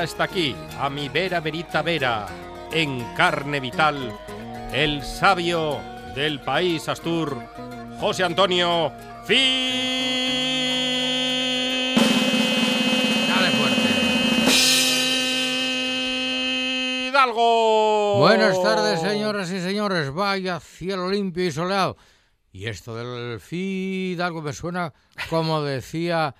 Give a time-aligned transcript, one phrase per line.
[0.00, 2.26] Ya está aquí, a mi vera verita vera,
[2.72, 4.18] en carne vital,
[4.72, 5.78] el sabio
[6.14, 7.36] del país Astur,
[8.00, 8.90] José Antonio
[9.26, 9.40] Fidalgo.
[18.20, 20.14] Buenas tardes, señoras y señores.
[20.14, 21.98] Vaya cielo limpio y soleado.
[22.52, 24.94] Y esto del Fidalgo me suena
[25.28, 26.34] como decía.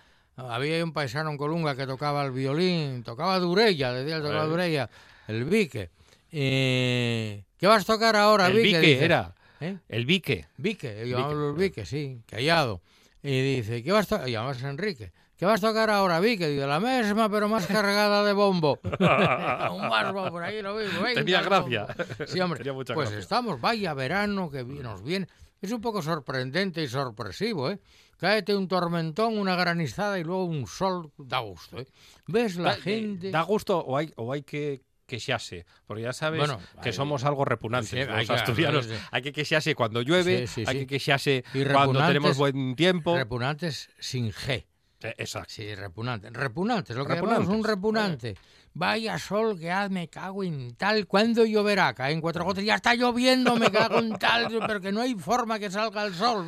[0.48, 4.48] Había un paisano en Colunga que tocaba el violín, tocaba Durella, decía el tocaba Eh.
[4.48, 4.90] Durella,
[5.28, 5.90] el Vique.
[6.32, 9.04] Eh, ¿Qué vas a tocar ahora, El Vique?
[9.04, 9.34] Era.
[9.60, 9.76] ¿Eh?
[9.88, 10.46] El Vique.
[10.56, 11.80] Vique, llamámoslo Vique.
[11.82, 12.80] Vique, sí, callado.
[13.22, 14.28] Y dice, ¿qué vas a tocar?
[14.28, 15.12] Llamas Enrique.
[15.36, 16.48] ¿Qué vas a tocar ahora, Vique?
[16.48, 18.78] Dice, la misma, pero más cargada de bombo.
[18.84, 21.02] Un barbo por ahí, lo mismo.
[21.02, 21.86] venga, Tenía el gracia.
[22.26, 22.58] Sí, hombre.
[22.58, 23.22] Tenía mucha pues gracia.
[23.22, 25.26] estamos, vaya verano que nos viene.
[25.60, 27.78] Es un poco sorprendente y sorpresivo, ¿eh?
[28.16, 31.86] Cáete un tormentón, una granizada y luego un sol, da gusto, ¿eh?
[32.26, 33.30] ¿Ves la Da- gente?
[33.30, 37.24] Da gusto o hay, o hay que queixarse, porque ya sabes Bueno, que hay- somos
[37.24, 38.86] algo repugnantes sí, los hay que- asturianos.
[38.86, 39.02] sí, sí.
[39.10, 43.16] Hay que queixarse cuando llueve, hay que queixarse Y cuando tenemos buen tiempo.
[43.16, 44.66] Repugnantes sin G.
[45.02, 45.48] Eh, Exacto.
[45.48, 46.30] Sí, repugnantes.
[46.32, 48.36] Repugnantes, lo que llamamos un repugnante.
[48.72, 51.08] Vaya sol que haz, me cago en tal.
[51.08, 51.92] ¿Cuándo lloverá?
[51.92, 52.62] Caen cuatro gotas.
[52.64, 54.46] Ya está lloviendo, me cago en tal.
[54.66, 56.46] Pero que no hay forma que salga el sol.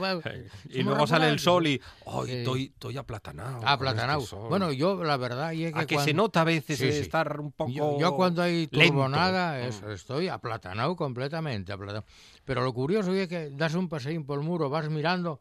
[0.69, 2.33] Y Somos luego sale el sol y ¡ay, Sí.
[2.37, 3.67] estoy, estoy aplatanado!
[3.67, 4.21] Aplatanado.
[4.21, 4.49] este sol".
[4.49, 6.93] Bueno, yo la verdad y es que, a que cuando- se nota a veces Sí,
[6.93, 6.99] sí.
[6.99, 9.69] estar un poco yo, yo cuando hay turbonada Mm.
[9.69, 11.73] eso, estoy aplatanado completamente.
[11.73, 12.05] aplatanado.
[12.45, 15.41] Pero lo curioso es que das un paseín por el muro, vas mirando,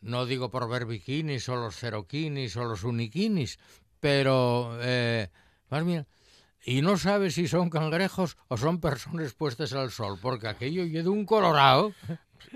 [0.00, 3.58] no digo por ver bikinis o los ceroquinis o los uniquinis,
[4.00, 5.28] pero eh,
[6.64, 10.90] y no sabes si son cangrejos o son personas puestas al sol, porque aquello y
[10.90, 11.92] de un colorado.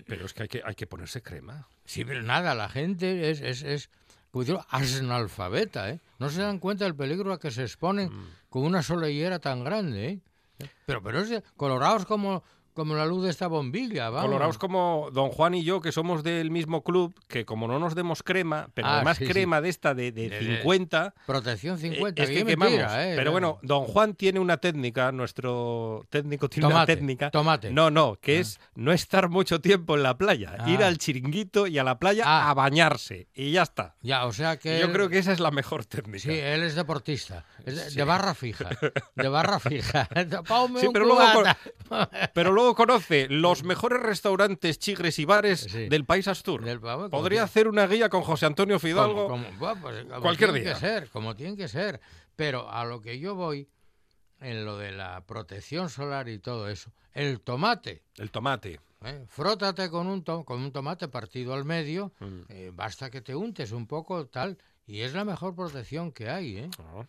[0.06, 1.66] Pero es que hay que, hay que ponerse crema.
[1.84, 3.90] Sí, pero nada, la gente es, es, es
[4.30, 6.00] como digo, analfabeta, ¿eh?
[6.18, 8.26] No se dan cuenta del peligro a que se exponen Mm.
[8.50, 10.20] con una solellera tan grande, ¿eh?
[10.86, 12.42] Pero, pero es de- colorados como,
[12.78, 14.26] como la luz de esta bombilla, vamos.
[14.26, 17.94] Colorados como Don Juan y yo, que somos del mismo club, que como no nos
[17.94, 19.32] demos crema, pero Ah, además sí, sí.
[19.32, 22.74] crema de esta de, de De- de- 50, Protección eh, 50, es que quemamos.
[22.94, 23.14] ¿eh?
[23.16, 27.30] Pero bueno, Don Juan tiene una técnica, nuestro técnico tiene Tomate, una técnica.
[27.30, 27.70] tomate.
[27.72, 28.40] No, no, que Ah.
[28.40, 30.86] es no estar mucho tiempo en la playa, ir Ah.
[30.86, 32.50] al chiringuito y a la playa Ah.
[32.50, 33.96] a bañarse y ya está.
[34.02, 34.78] Ya, o sea que...
[34.78, 36.20] Yo él- creo que esa es la mejor técnica.
[36.22, 37.96] Sí, él es deportista, es de, Sí.
[37.96, 38.68] de barra fija,
[39.16, 40.08] de barra fija.
[40.78, 41.42] Sí, un pero luego.
[42.34, 45.88] Pero luego conoce los mejores restaurantes, chigres y bares Sí.
[45.88, 46.64] del país Astur.
[46.64, 49.28] Del- vamos, como Podría hacer una guía con José Antonio Fidalgo.
[49.28, 50.74] Como, pues, como cualquier tiene día.
[50.74, 52.00] que ser, como tiene que ser.
[52.36, 53.68] Pero a lo que yo voy,
[54.40, 58.02] en lo de la protección solar y todo eso, el tomate.
[58.16, 58.78] El tomate.
[59.04, 59.24] ¿eh?
[59.28, 62.40] Frótate con un, to- con un tomate partido al medio, Mm.
[62.48, 66.56] eh, basta que te untes un poco tal, y es la mejor protección que hay.
[66.58, 66.70] ¿eh?
[66.78, 67.06] No.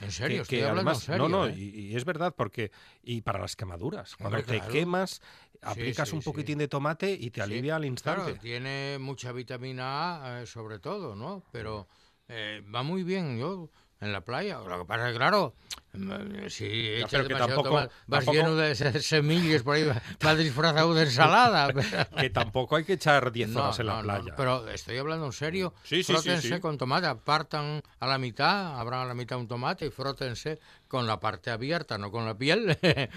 [0.00, 1.28] En serio, que, estoy que hablando además, en serio.
[1.28, 1.54] no, no, ¿eh?
[1.56, 2.70] y, y es verdad porque
[3.02, 4.72] y para las quemaduras, cuando Hombre, te claro.
[4.72, 5.20] quemas,
[5.60, 6.30] aplicas sí, un sí.
[6.30, 8.22] poquitín de tomate y te alivia al instante.
[8.24, 11.42] Claro, tiene mucha vitamina A, eh, sobre todo, ¿no?
[11.52, 11.88] Pero
[12.28, 13.70] eh, va muy bien, yo
[14.02, 14.58] en la playa.
[14.58, 15.54] Lo que pasa es que, claro,
[15.94, 16.64] Mm, Sí,
[16.98, 20.34] Ya, echas que tampoco- tomate, vas tampoco- lleno de se- semillas por ahí, va- va
[20.34, 21.68] disfrazado de ensalada.
[22.26, 24.34] Que tampoco hay que echar 10 No, horas en la no, no, playa.
[24.34, 25.74] pero estoy hablando en serio.
[25.84, 26.60] Sí, frótense sí.
[26.60, 30.58] con tomate, apartan a la mitad, abran a la mitad un tomate y frótense
[30.88, 32.74] con la parte abierta, no con la piel.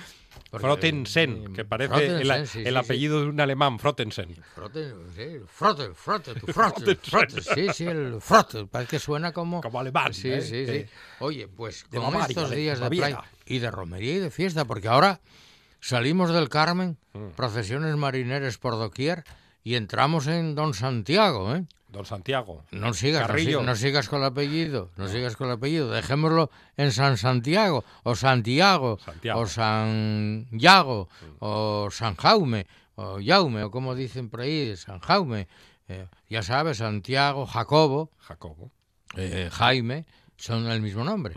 [0.52, 2.76] Porque, eh, que parece el, sí, el sí, sí.
[2.76, 4.36] apellido de un alemán, Frottensen.
[4.54, 9.62] Frote, sí, frote, frote, tu frote, frote, sí, sí, el frote, parece que suena como...
[9.62, 10.42] Como alemán, Sí, ¿eh?
[10.80, 10.90] De-
[11.20, 13.08] Oye, pues de con Bavaria, estos de días de Baviera.
[13.08, 15.20] playa y de romería y de fiesta, porque ahora
[15.80, 17.30] salimos del Carmen, Mm.
[17.36, 19.24] procesiones marineras por doquier,
[19.64, 21.66] y entramos en Don Santiago, ¿eh?
[21.90, 22.64] Don Santiago.
[22.72, 23.60] No sigas, no, Carrillo.
[23.62, 27.86] si- no sigas con el apellido, no sigas con el apellido, dejémoslo en San Santiago,
[28.04, 29.40] o Santiago, Santiago.
[29.40, 31.08] o San Yago,
[31.40, 35.48] o San Jaume, o Jaume, o como dicen por ahí, San Jaume,
[35.88, 38.72] eh, ya sabes, Santiago, Jacobo, Jacobo.
[39.16, 40.06] eh, Jaime,
[40.38, 41.36] son el mismo nombre.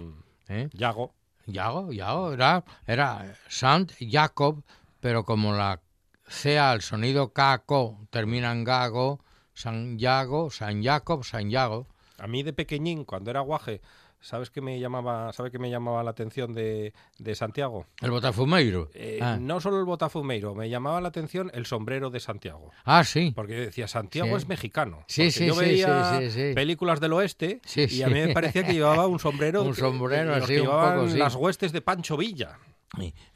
[0.49, 0.69] ¿eh?
[0.73, 1.15] Yago.
[1.47, 4.63] Yago, Yago, era, era Sant Jacob,
[5.01, 5.81] pero como la
[6.25, 9.25] CA, el sonido caco, termina en gago,
[9.55, 11.87] San Yago, San Jacob, San Yago.
[12.19, 13.81] A mí de pequeñín, cuando era guaje,
[14.21, 17.87] ¿sabes qué me llamaba, ¿sabe qué me llamaba la atención de, de Santiago?
[18.01, 18.91] El Botafumeiro.
[18.95, 19.39] Eh, ah.
[19.41, 22.71] No solo el botafumeiro, me llamaba la atención el sombrero de Santiago.
[22.85, 23.33] Ah, sí.
[23.35, 24.35] Porque yo decía, Santiago Sí.
[24.43, 25.05] es mexicano.
[25.07, 26.55] Sí, sí, yo veía sí, sí, sí.
[26.55, 29.63] películas del oeste y a mí me parecía que llevaba un sombrero.
[29.63, 32.59] Un que- sombrero así, que un poco, las huestes de Pancho Villa.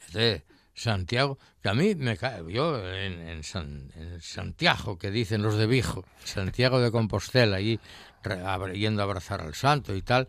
[0.06, 0.44] Este,
[0.74, 5.56] Santiago, que a mí me cae, yo en, en San- en Santiago, que dicen los
[5.56, 7.78] de Vigo, Santiago de Compostela, allí
[8.22, 10.28] re- yendo a abrazar al santo y tal,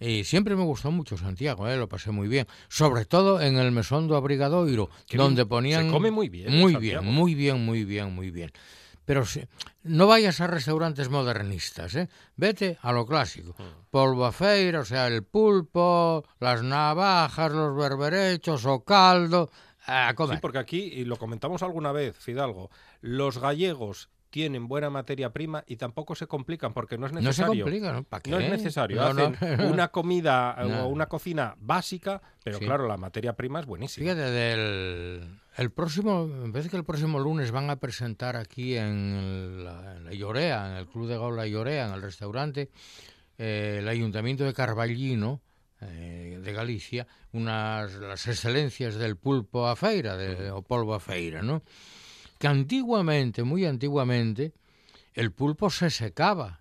[0.00, 1.76] y siempre me gustó mucho Santiago, ¿eh?
[1.76, 5.84] lo pasé muy bien, sobre todo en el Mesón do Abrigadoiro, donde bien, ponían...
[5.86, 7.02] se come muy bien en Muy Santiago.
[7.02, 8.50] bien, muy bien, muy bien, muy bien.
[9.04, 9.42] Pero si-
[9.82, 12.08] no vayas a restaurantes modernistas, ¿eh?
[12.36, 13.54] Vete a lo clásico.
[13.58, 13.90] Mm.
[13.90, 19.50] Polvo a feira, o sea, el pulpo, las navajas, los berberechos o caldo,
[19.86, 22.70] a Sí, porque aquí, y lo comentamos alguna vez, Fidalgo,
[23.00, 27.26] los gallegos tienen buena materia prima y tampoco se complican porque no es no se
[27.26, 27.64] necesario.
[27.64, 28.04] complica, ¿no?
[28.04, 28.30] ¿Para qué?
[28.30, 28.96] No es necesario.
[28.96, 29.66] No, Hacen no.
[29.68, 30.84] una comida eh, No.
[30.84, 32.64] o una cocina básica, pero Sí.
[32.64, 34.04] claro, la materia prima es buenísima.
[34.04, 39.64] Fíjate, del, el próximo, me parece que el próximo lunes van a presentar aquí en
[39.64, 42.70] la, en la Llorea, en el Club de Golf La Llorea, en el restaurante,
[43.36, 45.40] eh, el Ayuntamiento de Carballino,
[45.80, 51.40] eh, de Galicia, unas las excelencias del pulpo a feira, de, o polvo a feira,
[51.42, 51.62] ¿no?
[52.40, 54.52] Que antiguamente, muy antiguamente,
[55.12, 56.56] el pulpo se secaba,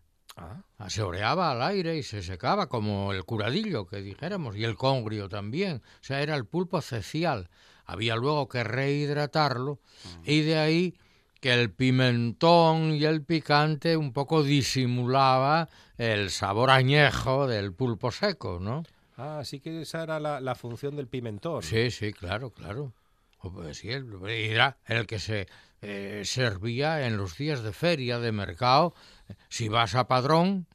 [0.81, 4.75] Ah, se oreaba al aire y se secaba, como el curadillo que dijéramos, y el
[4.75, 5.77] congrio también.
[5.77, 7.49] O sea, era el pulpo cecial.
[7.85, 9.79] Había luego que rehidratarlo
[10.23, 10.95] y de ahí
[11.41, 15.67] que el pimentón y el picante un poco disimulaba
[15.97, 18.83] el sabor añejo del pulpo seco, ¿no?
[19.17, 21.63] Ah, sí que esa era la, la función del pimentón.
[21.63, 22.93] Sí, sí, claro, claro.
[23.41, 25.47] O pues sí, el- era el que se
[25.81, 28.93] eh, servía en los días de feria, de mercado.
[29.49, 30.67] Si vas a Padrón,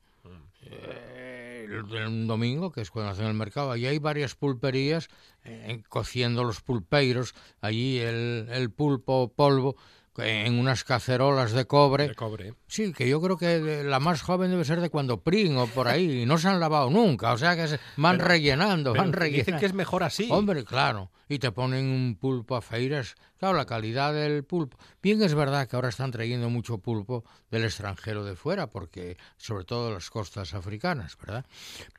[0.63, 5.09] eh, el- domingo, que es cuando hacen el mercado, allí hay varias pulperías
[5.45, 9.77] eh, cociendo los pulpeiros, allí el, el pulpo polvo
[10.17, 12.09] en unas cacerolas de cobre.
[12.09, 12.55] De cobre.
[12.67, 15.89] Sí, que yo creo que la más joven debe ser de cuando Pring o por
[15.89, 19.13] ahí, y no se han lavado nunca, o sea que se van rellenando, Pero van
[19.13, 19.45] rellenando.
[19.45, 20.29] dicen que es mejor así.
[20.31, 21.11] Hombre, claro.
[21.29, 23.15] Y te ponen un pulpo a feiras.
[23.39, 24.77] Claro, la calidad del pulpo.
[25.03, 29.65] Bien es verdad que ahora están trayendo mucho pulpo del extranjero de fuera, porque sobre
[29.65, 31.47] todo las costas africanas, ¿verdad?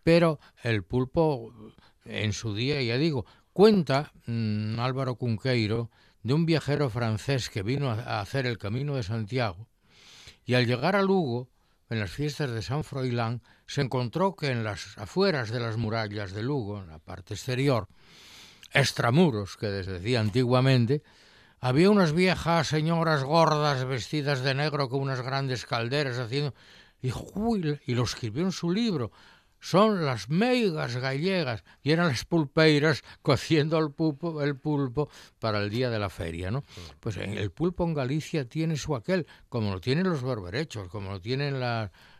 [0.04, 1.52] Pero el pulpo
[2.06, 5.90] en su día, ya digo, cuenta mm, Álvaro Cunqueiro
[6.26, 9.68] de un viajero francés que vino a hacer el Camino de Santiago
[10.44, 11.50] y al llegar a Lugo,
[11.88, 16.34] en las fiestas de San Froilán, se encontró que en las afueras de las murallas
[16.34, 17.88] de Lugo, en la parte exterior,
[18.74, 21.04] extramuros, que les decía antiguamente,
[21.60, 26.56] había unas viejas señoras gordas vestidas de negro con unas grandes calderas haciendo...
[27.04, 29.12] Y, uy, y lo escribió en su libro.
[29.66, 35.72] Son las meigas gallegas y eran las pulpeiras cociendo el pulpo, el pulpo para el
[35.72, 36.64] día de la feria, ¿no?
[37.00, 41.10] Pues en el pulpo en Galicia tiene su aquel, como lo tienen los berberechos, como
[41.10, 41.60] lo tienen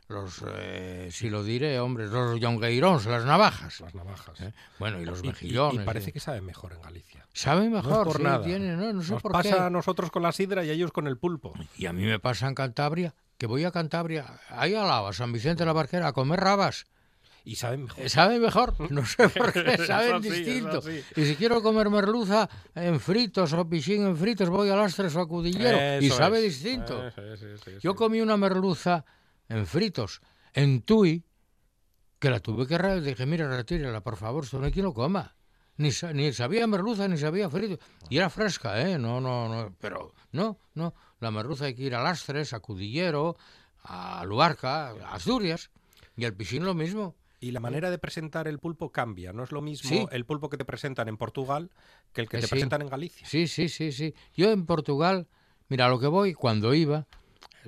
[0.08, 3.80] los, eh, si lo diré, hombre, los yongueirons, las navajas.
[3.80, 4.42] Las navajas.
[4.42, 4.52] ¿eh?
[4.80, 5.84] Bueno, y los Y- mejillones.
[5.84, 6.14] Y, parece ¿eh?
[6.14, 7.28] que sabe mejor en Galicia.
[7.32, 8.44] Saben No mejor, por sí, nada.
[8.44, 9.62] tienen, no, no sé Nos por pasa qué.
[9.62, 11.54] a nosotros con la sidra y a ellos con el pulpo.
[11.78, 15.14] Y a mí me pasa en Cantabria, que voy a Cantabria, ahí al lado, a
[15.14, 16.86] San Vicente de la Barquera, a comer rabas.
[17.48, 18.04] Y saben mejor.
[18.04, 18.74] Eh, ¿Saben mejor?
[18.92, 20.82] No sé por qué, saben así, distinto.
[21.16, 25.22] Y si quiero comer merluza en fritos o pichín en fritos, voy a Lastres o
[25.22, 26.54] a Cudillero y sabe es.
[26.62, 27.08] distinto.
[27.16, 29.06] Eh, Yo comí una merluza
[29.48, 30.22] en fritos,
[30.54, 31.24] en Tui,
[32.18, 34.94] que la tuve que re- dije, mira, retírala, por favor, esto no hay quien lo
[34.94, 35.36] coma.
[35.78, 37.78] ni, ni sabía merluza ni sabía frito.
[38.10, 38.98] Y era fresca, ¿eh?
[38.98, 39.76] No, no, no.
[39.80, 40.96] Pero no, no.
[41.20, 43.36] La merluza hay que ir a Lastres, a Cudillero,
[43.84, 45.70] a Luarca, a Asturias.
[46.18, 47.16] Y el piscín lo mismo.
[47.40, 49.34] Y la manera de presentar el pulpo cambia.
[49.34, 50.06] No es lo mismo Sí.
[50.12, 51.70] el pulpo que te presentan en Portugal
[52.14, 52.52] que el que Eh, te sí.
[52.52, 53.28] presentan en Galicia.
[53.28, 54.14] Sí, sí, sí, sí.
[54.34, 55.28] Yo en Portugal,
[55.68, 57.06] mira, a lo que voy, cuando iba,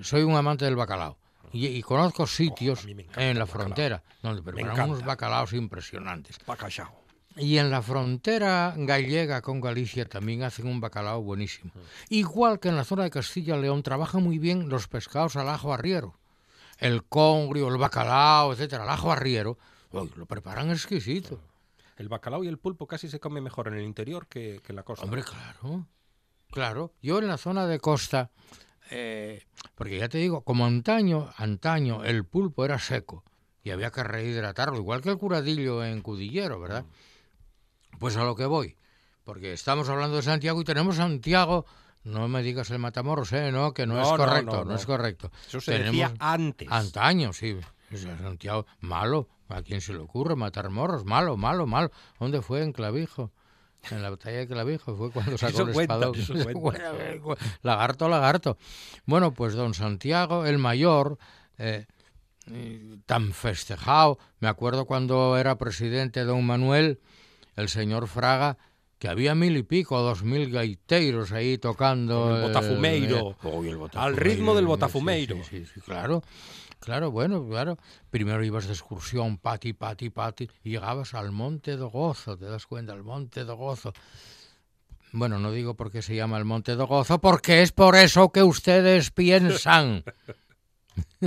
[0.02, 1.18] soy un amante del bacalao.
[1.54, 3.48] Y, y conozco sitios Oh, encanta en la bacalao.
[3.66, 6.38] frontera donde preparan unos bacalaos impresionantes.
[6.46, 7.04] Bacachao.
[7.38, 11.72] Y en la frontera gallega con Galicia también hacen un bacalao buenísimo.
[12.10, 16.16] Igual que en la zona de Castilla-León trabajan muy bien los pescados al ajo arriero.
[16.78, 19.58] El congrio, el bacalao, etcétera, al ajo arriero,
[19.92, 21.40] uy, lo preparan exquisito.
[21.98, 24.76] El bacalao y el pulpo casi se come mejor en el interior que, que en
[24.76, 25.04] la costa.
[25.04, 25.88] Hombre, claro,
[26.52, 26.94] claro.
[27.02, 28.30] Yo en la zona de costa,
[28.92, 33.24] eh, porque ya te digo, como antaño, antaño el pulpo era seco
[33.64, 36.86] y había que rehidratarlo, igual que el curadillo en Cudillero, ¿verdad?
[38.00, 38.78] Pues a lo que voy,
[39.24, 41.66] porque estamos hablando de Santiago y tenemos Santiago,
[42.08, 43.52] no me digas el Matamoros, ¿eh?
[43.52, 44.76] No, que no, No, es correcto, no, no, no.
[44.76, 45.32] es correcto.
[45.48, 46.68] Eso se Tenemos decía antes.
[46.72, 47.58] Antaño, sí.
[47.96, 49.28] Santiago, malo.
[49.50, 51.06] ¿A quién se le ocurre matar morros?
[51.06, 51.92] Malo, malo, malo.
[52.20, 52.64] ¿Dónde fue?
[52.64, 53.32] En Clavijo.
[53.92, 56.14] En la batalla de Clavijo fue cuando sacó Eso el espadón.
[56.56, 57.22] Bueno, eh,
[57.62, 58.58] lagarto, lagarto.
[59.06, 61.18] Bueno, pues don Santiago, el mayor,
[61.58, 61.86] eh,
[63.06, 64.18] tan festejado.
[64.40, 67.00] Me acuerdo cuando era presidente don Manuel,
[67.56, 68.58] el señor Fraga,
[69.00, 72.36] que había mil y pico, dos mil gaiteiros ahí tocando.
[72.36, 73.32] El eh, botafumeiro.
[73.44, 75.36] eh, el Al botafumeiro, ritmo del sí, botafumeiro.
[75.44, 76.24] Sí, sí, sí, claro.
[76.80, 77.78] Claro, bueno, claro.
[78.10, 82.66] Primero ibas de excursión, pati, pati, pati, y llegabas al Monte de Gozo, te das
[82.68, 83.94] cuenta, al Monte de Gozo.
[85.12, 88.32] Bueno, no digo por qué se llama el Monte de Gozo, porque es por eso
[88.32, 90.04] que ustedes piensan.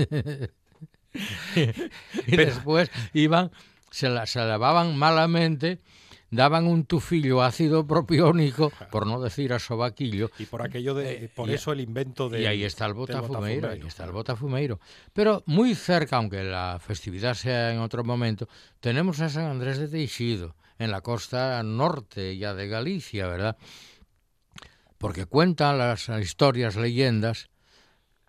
[2.26, 3.50] y después iban,
[3.90, 5.80] se, la, se lavaban malamente,
[6.30, 11.24] daban un tufillo ácido propiónico, por no decir a sobaquillo, Y por aquello de.
[11.24, 12.42] Eh, por eso el invento de.
[12.42, 14.80] y ahí está el botafumeiro, ahí está el botafumeiro.
[15.12, 19.88] Pero muy cerca, aunque la festividad sea en otro momento, tenemos a San Andrés de
[19.88, 23.56] Teixido, en la costa norte ya de Galicia, ¿verdad?
[24.98, 27.48] Porque cuentan las historias, leyendas.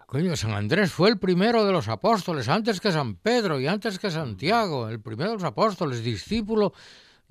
[0.06, 3.98] Coño, San Andrés fue el primero de los apóstoles, antes que San Pedro y antes
[3.98, 6.74] que Santiago, el primero de los apóstoles, discípulo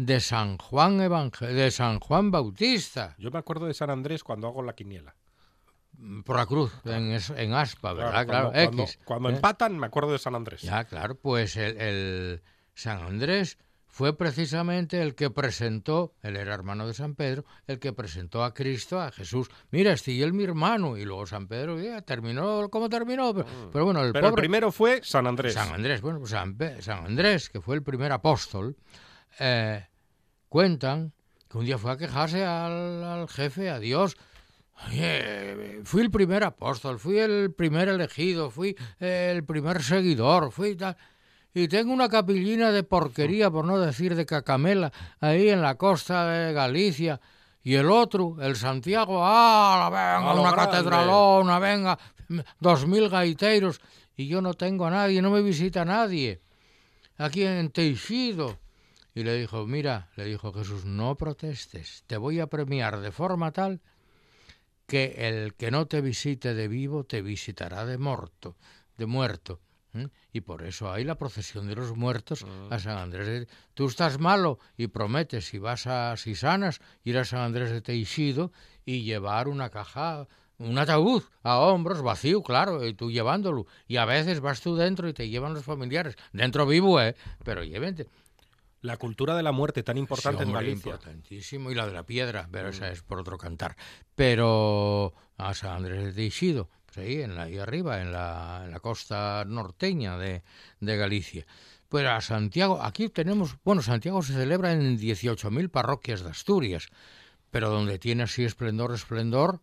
[0.06, 3.14] de San Juan Evangel de San Juan Bautista.
[3.18, 5.14] Yo me acuerdo de San Andrés cuando hago la quiniela.
[6.24, 8.26] por la cruz, en, en aspa, ¿verdad?
[8.26, 8.98] Claro, cuando, cuando- X.
[9.04, 9.34] cuando ¿eh?
[9.34, 10.62] empatan, me acuerdo de San Andrés.
[10.62, 12.42] Ya, claro, pues el, el
[12.72, 17.92] San Andrés fue precisamente el que presentó, él era hermano de San Pedro, el que
[17.92, 19.50] presentó a Cristo, a Jesús.
[19.70, 20.96] Mira, este y él mi hermano.
[20.96, 23.34] Y luego San Pedro, ya, terminó como terminó.
[23.34, 25.52] Pero, pero bueno, el Pero el primero fue San Andrés.
[25.52, 28.76] San Andrés, bueno, pues San, San Andrés, que fue el primer apóstol,
[29.38, 29.84] eh,
[30.50, 31.14] cuentan
[31.48, 34.18] que un día fue a quejarse al, al jefe, a Dios.
[34.86, 40.96] Oye, fui el primer apóstol, fui el primer elegido, fui el primer seguidor, fui tal.
[41.52, 46.26] Y tengo una capillina de porquería, por no decir de cacamela, ahí en la costa
[46.26, 47.20] de Galicia.
[47.62, 50.72] Y el otro, el Santiago, ¡ah, venga, una grande.
[50.72, 51.98] catedralona, venga,
[52.58, 53.80] dos mil gaiteros!
[54.16, 56.40] Y yo no tengo a nadie, no me visita nadie.
[57.18, 58.59] Aquí en Teixido.
[59.14, 63.50] Y le dijo, mira, le dijo Jesús, no protestes, te voy a premiar de forma
[63.52, 63.80] tal
[64.86, 68.56] que el que no te visite de vivo te visitará de muerto,
[68.96, 69.60] de muerto.
[70.32, 73.26] Y por eso hay la procesión de los muertos a San Andrés.
[73.26, 77.70] de- Tú estás malo y prometes, si vas a, si sanas, ir a San Andrés
[77.70, 78.52] de Teixido
[78.84, 83.66] y llevar una caja, un ataúd a hombros, vacío, claro, y tú llevándolo.
[83.88, 86.14] Y a veces vas tú dentro y te llevan los familiares.
[86.32, 87.16] Dentro vivo, ¿eh?
[87.44, 88.06] Pero llévente.
[88.82, 90.90] La cultura de la muerte tan importante Sí, en Galicia.
[90.90, 91.70] Importantísimo.
[91.70, 93.76] Y la de la piedra, pero esa es por otro cantar.
[94.14, 98.70] Pero a San Andrés de Teixido, pues ahí, en la, ahí arriba, en la, en
[98.70, 100.42] la costa norteña de,
[100.80, 101.46] de Galicia.
[101.90, 106.88] Pues a Santiago, aquí tenemos, bueno, Santiago se celebra en 18.000 parroquias de Asturias,
[107.50, 109.60] pero donde tiene así esplendor, esplendor,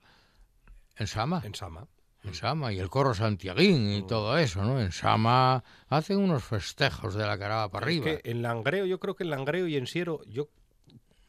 [0.98, 1.88] en Sama En Sama.
[2.28, 4.80] En Sama y el coro santiaguín y todo eso, ¿no?
[4.80, 8.10] En Sama hacen unos festejos de la caraba para arriba.
[8.10, 10.50] Es que en Langreo, yo creo que en Langreo y en Siero, yo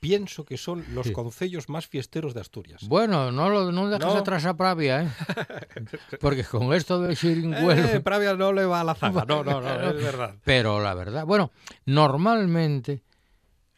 [0.00, 1.12] pienso que son los Sí.
[1.12, 2.82] concellos más fiesteros de Asturias.
[2.86, 4.16] Bueno, no lo no dejes No.
[4.20, 5.08] atrás a Pravia, ¿eh?
[6.20, 7.72] Porque con esto del chiringuelo...
[7.72, 9.24] Eh, Pravia no le va a la zaga.
[9.26, 10.36] No, no, no, es verdad.
[10.44, 11.50] Pero la verdad, bueno,
[11.84, 13.02] normalmente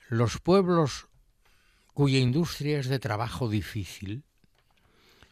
[0.09, 1.09] los pueblos
[1.95, 4.25] cuya industria es de trabajo difícil,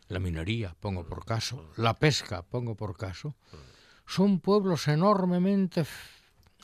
[0.09, 3.37] la minería, pongo por caso, la pesca, pongo por caso,
[4.07, 5.85] son pueblos enormemente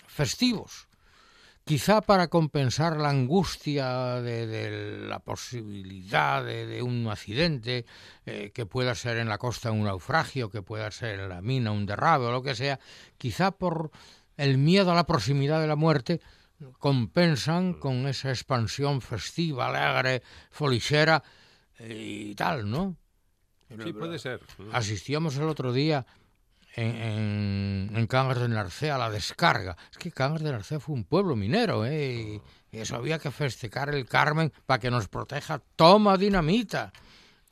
[0.07, 0.89] festivos,
[1.65, 7.85] quizá para compensar la angustia de, la posibilidad de, un accidente,
[8.27, 11.71] eh, que pueda ser en la costa un naufragio, que pueda ser en la mina
[11.71, 12.81] un derrabe o lo que sea,
[13.19, 13.91] quizá por
[14.37, 16.21] el miedo a la proximidad de la muerte,
[16.79, 21.23] compensan con esa expansión festiva, alegre, folichera
[21.79, 22.97] eh, y tal, ¿no?
[23.83, 24.41] Sí, puede ser.
[24.73, 26.07] Asistíamos el otro día
[26.77, 29.77] en, en, Cangas de Narcea, la descarga.
[29.91, 32.41] Es que Cangas de Narcea fue un pueblo minero, ¿eh?
[32.73, 35.63] Y, eso había que festejar el Carmen para que nos proteja.
[35.77, 36.93] Toma dinamita.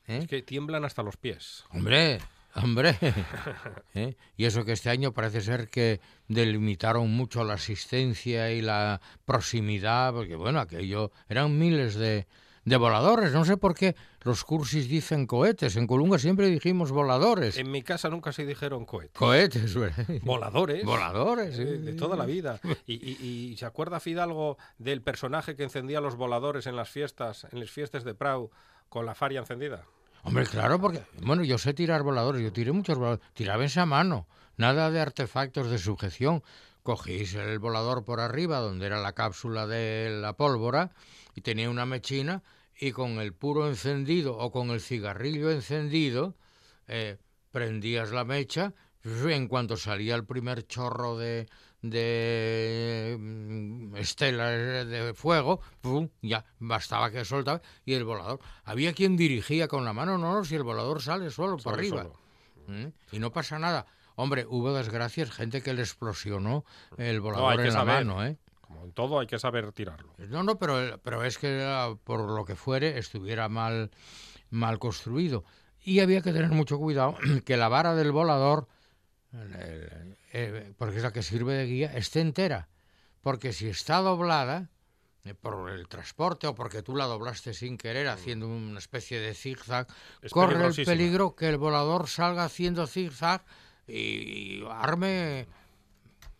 [0.08, 0.18] ¿eh?
[0.18, 1.64] Es que tiemblan hasta los pies.
[1.70, 2.18] Hombre,
[2.56, 2.98] hombre.
[3.94, 4.16] ¿eh?
[4.36, 10.12] Y eso que este año parece ser que delimitaron mucho la asistencia y la proximidad,
[10.12, 12.26] porque bueno, aquello eran miles de,
[12.64, 13.32] de voladores.
[13.32, 15.76] No sé por qué los cursis dicen cohetes.
[15.76, 17.56] En Colunga siempre dijimos voladores.
[17.56, 19.18] En mi casa nunca se dijeron cohetes.
[19.18, 19.74] Cohetes,
[20.22, 20.84] Voladores.
[20.84, 21.56] Voladores.
[21.56, 22.60] De, toda la vida.
[22.86, 27.70] Y, se acuerda Fidalgo del personaje que encendía los voladores en las fiestas, en las
[27.70, 28.50] fiestas de Prau,
[28.88, 29.84] con la faria encendida.
[30.24, 33.86] Hombre, claro, porque, bueno, yo sé tirar voladores, yo tiré muchos voladores, tiraba en esa
[33.86, 36.44] mano, nada de artefactos de sujeción.
[36.82, 40.90] Cogís el volador por arriba, donde era la cápsula de la pólvora,
[41.34, 42.42] y tenía una mechina
[42.78, 46.34] y con el puro encendido o con el cigarrillo encendido
[46.88, 47.18] eh,
[47.52, 48.74] prendías la mecha
[49.04, 51.48] en cuanto salía el primer chorro de,
[51.80, 55.60] de mm, estela de fuego,
[56.22, 58.40] ya bastaba que soltaba y el volador.
[58.64, 62.08] Había quien dirigía con la mano, no, no, si el volador sale solo por arriba.
[62.68, 62.86] ¿Mm?
[63.10, 63.86] Y no pasa nada.
[64.16, 66.64] Hombre, hubo desgracias, gente que le explosionó
[66.96, 68.38] el volador en la mano, ¿eh?
[68.84, 70.14] en todo hay que saber tirarlo.
[70.28, 73.90] No, no, pero, pero es que ah, por lo que fuere estuviera mal,
[74.50, 75.44] mal construido.
[75.80, 78.68] Y había que tener mucho cuidado que la vara del volador,
[79.32, 82.68] eh, porque es la que sirve de guía, esté entera.
[83.20, 84.70] Porque si está doblada,
[85.24, 89.34] eh, por el transporte o porque tú la doblaste sin querer haciendo una especie de
[89.34, 89.86] zigzag,
[90.30, 93.44] corre el peligro que el volador salga haciendo zigzag
[93.86, 95.46] y arme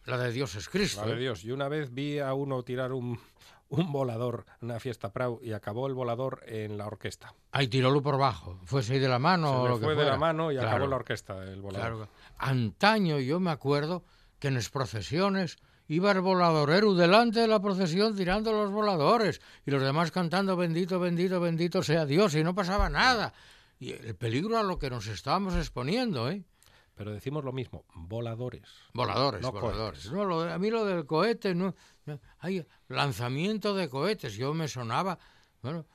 [0.04, 1.02] la de Dios es Cristo.
[1.02, 1.20] La de ¿eh?
[1.20, 1.44] Dios.
[1.44, 3.18] Y una vez vi a uno tirar un,
[3.68, 7.34] un volador en una fiesta Prau y acabó el volador en la orquesta.
[7.52, 8.58] Ahí tirólo por bajo.
[8.64, 9.62] Fue de la mano.
[9.62, 11.88] Se lo fue de la mano y acabó la orquesta el volador.
[11.88, 12.08] Claro.
[12.38, 14.04] Antaño yo me acuerdo
[14.38, 19.70] que en las procesiones iba el voladorero delante de la procesión tirando los voladores y
[19.70, 23.34] los demás cantando bendito, bendito, bendito sea Dios y no pasaba nada.
[23.78, 26.44] Y el peligro a lo que nos estábamos exponiendo, ¿eh?
[26.94, 28.68] Pero decimos lo mismo, voladores.
[28.92, 30.10] Voladores, voladores.
[30.52, 31.74] a mí lo del cohete, no,
[32.38, 35.18] hay lanzamiento de cohetes, yo me sonaba,
[35.62, 35.86] bueno,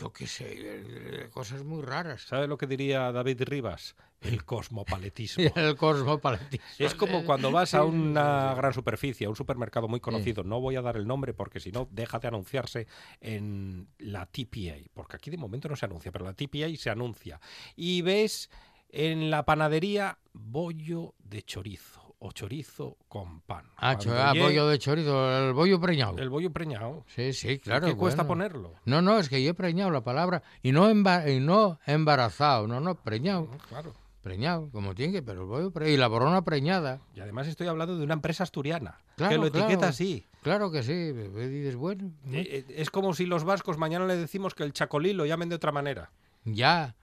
[0.00, 2.22] yo qué sé, cosas muy raras.
[2.22, 3.94] ¿Sabe lo que diría David Rivas?
[4.20, 5.44] El cosmopaletismo.
[5.54, 6.66] el cosmopaletismo.
[6.78, 10.76] Es como cuando vas a una gran superficie, a un supermercado muy conocido, no voy
[10.76, 12.86] a dar el nombre porque si no, deja de anunciarse
[13.20, 17.40] en la TPA, porque aquí de momento no se anuncia, pero la TPA se anuncia.
[17.76, 18.50] Y ves
[18.94, 23.66] en la panadería, bollo de chorizo o chorizo con pan.
[23.76, 26.16] Ah, ah bollo de chorizo, el bollo preñado.
[26.18, 27.04] El bollo preñado.
[27.08, 27.86] Sí, sí, claro.
[27.86, 28.72] ¿Qué cuesta ponerlo?
[28.84, 32.80] No, no, es que yo he preñado la palabra y no, y no embarazado, no,
[32.80, 33.42] no, preñado.
[33.42, 33.92] Mm, claro.
[34.22, 35.94] Preñado, como tiene que, pero el bollo preñado.
[35.94, 37.00] Y la borona preñada.
[37.14, 40.24] Y además estoy hablando de una empresa asturiana, que lo etiqueta así.
[40.42, 42.10] Claro que sí, dices, bueno.
[42.32, 45.50] Eh, eh, es como si los vascos mañana le decimos que el chacolí lo llamen
[45.50, 46.10] de otra manera.
[46.44, 46.94] Ya,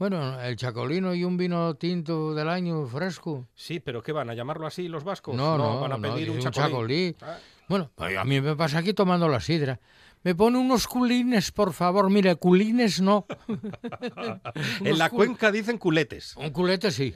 [0.00, 3.46] bueno, el chacolino y un vino tinto del año fresco.
[3.54, 5.36] Sí, pero ¿qué van a llamarlo así los vascos?
[5.36, 7.14] No, no, van a pedir un, chacolí.
[7.20, 7.36] Ah.
[7.68, 9.78] Bueno, pues a mí me pasa aquí tomando la sidra.
[10.22, 12.08] Me pone unos culines, por favor.
[12.08, 13.26] Mire, culines no.
[14.80, 16.34] en la cuenca dicen culetes.
[16.38, 17.12] Un culete sí.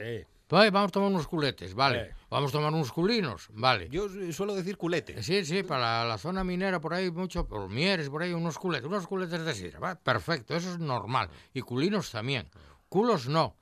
[0.47, 2.13] vamos a tomar unos culetes, vale.
[2.29, 3.89] Vamos a tomar unos culinos, vale.
[3.89, 5.23] Yo suelo decir culete.
[5.23, 8.87] Sí, sí, para la, zona minera por ahí mucho, por Mieres, por ahí unos culetes,
[8.87, 9.95] unos culetes de sidra, ¿va?
[9.95, 11.29] perfecto, eso es normal.
[11.51, 12.47] Y culinos también
[12.89, 13.55] culos no.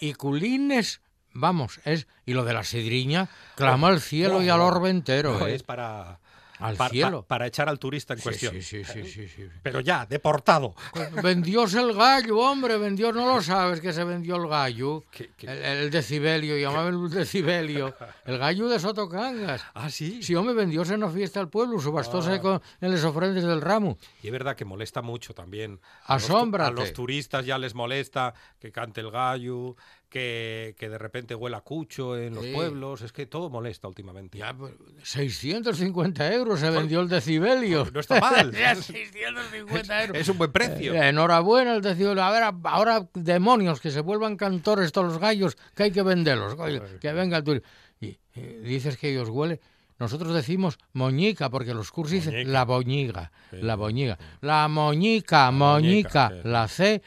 [0.00, 1.00] Y culines,
[1.32, 2.06] vamos, es.
[2.26, 5.46] Y lo de la sidriña, clama al cielo y al orbe entero.
[5.46, 5.54] ¿eh?
[5.54, 6.20] Es para
[6.62, 7.24] al cielo.
[7.26, 8.54] para echar al turista en cuestión.
[8.54, 10.74] Sí, sí, sí, Pero ya, deportado.
[11.22, 15.04] Vendióse el gallo, hombre, vendió, no lo sabes que se vendió el gallo.
[15.40, 17.94] El, decibelio, llamaban el decibelio.
[18.24, 19.64] El gallo de Sotocangas.
[19.74, 20.22] Ah, sí.
[20.22, 22.40] Sí, hombre, vendióse en una fiesta al pueblo, subastóse ah.
[22.40, 23.98] con, en las ofrendas del ramo.
[24.22, 25.80] Y es verdad que molesta mucho también.
[26.04, 26.66] Asombra.
[26.66, 29.76] A los turistas ya les molesta que cante el gallo,
[30.12, 34.36] que, que, de repente huela cucho en los pueblos, es que todo molesta últimamente.
[34.36, 34.54] Ya,
[35.02, 37.88] 650 pues, euros se vendió el decibelio.
[37.92, 38.52] No está mal.
[38.54, 40.16] 650 euros.
[40.18, 40.92] Es un buen precio.
[40.92, 42.22] Eh, enhorabuena el decibelio.
[42.22, 46.56] A ver, ahora demonios, que se vuelvan cantores todos los gallos, que hay que venderlos.
[47.00, 47.66] que venga el turismo.
[47.98, 48.18] Y,
[48.62, 49.60] dices que ellos huelen.
[49.98, 54.18] nosotros decimos moñica, porque los cursis dicen la boñiga, Sí, la boñiga.
[54.42, 56.48] La moñica, moñica, moñica, sí.
[56.48, 57.02] la C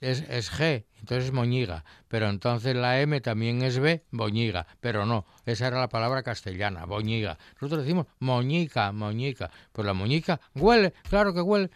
[0.00, 1.84] es, es G, entonces es moñiga.
[2.08, 4.66] Pero entonces la M también es B, boñiga.
[4.80, 7.38] Pero no, esa era la palabra castellana, boñiga.
[7.54, 9.50] Nosotros decimos moñica, moñica.
[9.72, 11.70] Pues la moñica huele, claro que huele.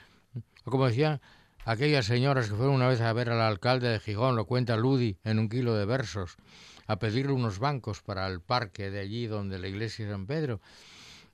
[0.64, 1.22] Como decían
[1.64, 5.16] aquellas señoras que fueron una vez a ver al alcalde de Gijón, lo cuenta Ludi
[5.24, 6.36] en un kilo de versos,
[6.86, 10.60] a pedirle unos bancos para el parque de allí donde la iglesia de San Pedro.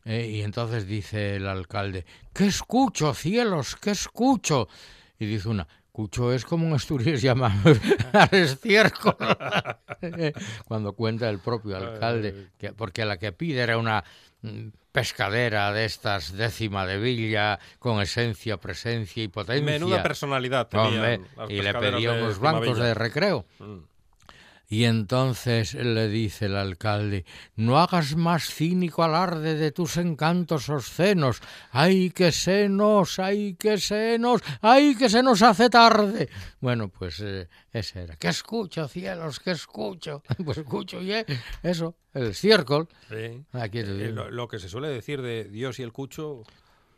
[0.05, 3.75] Eh, y entonces dice el alcalde, ¿qué escucho, cielos?
[3.75, 4.69] ¿Qué escucho?
[5.19, 5.67] Y dice una,
[5.99, 7.73] Cucho es como un asturias llamado
[8.13, 9.17] al estiércol.
[10.65, 14.05] Cuando cuenta el propio alcalde, que, porque la que pide era una
[14.43, 19.65] mm, pescadera de estas décima de villa, con esencia, presencia y potencia.
[19.65, 22.75] Menuda personalidad Hombre, las y le pedía unos Villa.
[22.75, 23.45] de recreo.
[23.59, 23.79] Mm.
[24.71, 27.25] Y entonces le dice el alcalde,
[27.57, 31.41] no hagas más cínico alarde de tus encantos obscenos.
[31.71, 36.29] ¡Ay, que se nos, ay, que se nos, ay, que se nos hace tarde!
[36.61, 38.17] Bueno, pues eh, ese era.
[38.17, 39.41] ¿Qué escucho, cielos?
[39.41, 40.23] ¿Qué escucho?
[40.45, 41.15] Pues escucho, y
[41.63, 42.89] eso, el ciércol.
[43.09, 43.43] Sí.
[43.53, 46.43] Aquí te Eh, lo, lo que se suele decir de Dios y el cucho,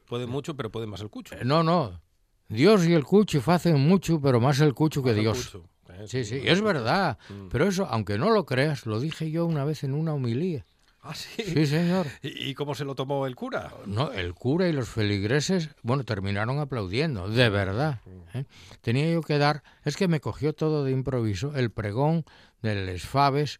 [0.06, 1.36] puede mucho, pero puede más el cucho.
[1.36, 2.00] Eh, No, no.
[2.48, 5.46] Dios y el cucho hacen mucho, pero más el cucho que el Dios.
[5.46, 5.69] cucho.
[6.00, 7.18] Eh, Sí, sí, es verdad.
[7.28, 7.48] Mm.
[7.50, 10.64] Pero eso, aunque no lo creas, lo dije yo una vez en una homilía.
[11.02, 11.42] Ah, sí.
[11.42, 12.06] Sí, señor.
[12.22, 13.72] ¿Y, cómo se lo tomó el cura?
[13.86, 18.00] No, el cura y los feligreses, bueno, terminaron aplaudiendo, de verdad.
[18.34, 18.44] ¿eh?
[18.82, 22.26] Tenía yo que dar, es que me cogió todo de improviso, el pregón
[22.60, 23.58] de Les Faves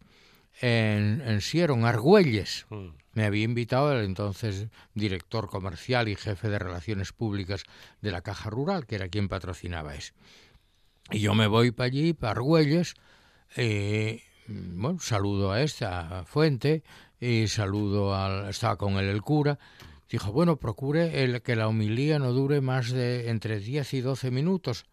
[0.61, 2.67] en, en Siero, en Argüelles.
[2.69, 2.89] Mm.
[3.13, 7.63] Me había invitado el entonces director comercial y jefe de relaciones públicas
[8.01, 10.13] de la Caja Rural, que era quien patrocinaba eso.
[11.11, 12.95] Y yo me voy para allí, para Argüelles,
[13.57, 16.83] eh, bueno, saludo a esta fuente
[17.19, 18.47] y saludo al...
[18.47, 19.59] Estaba con él el cura.
[20.09, 24.85] Dijo, bueno, procure que la homilía no dure más de entre 10 y 12 minutos.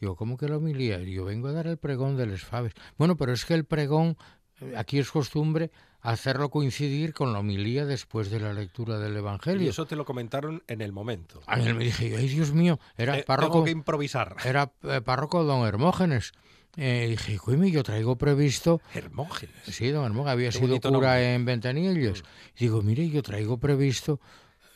[0.00, 1.00] Digo, ¿cómo que la homilía?
[1.00, 2.74] Yo vengo a dar el pregón de Les Faves.
[2.96, 4.16] Bueno, pero es que el pregón,
[4.60, 5.72] eh, aquí es costumbre
[6.12, 9.70] hacerlo coincidir con la homilía después de la lectura del Y Evangelio.
[9.70, 11.40] eso te lo comentaron en el momento.
[11.46, 14.36] A mí me dije, ay Dios mío, era Eh, párroco, Tengo que improvisar.
[14.44, 16.32] era eh, párroco don Hermógenes.
[16.78, 19.54] Eh, dije, coño, yo traigo previsto Hermógenes.
[19.64, 21.34] Sí, don Hermógenes había Qué sido cura nombre.
[21.34, 22.22] en Ventanillos.
[22.56, 24.20] Y digo, mire, yo traigo previsto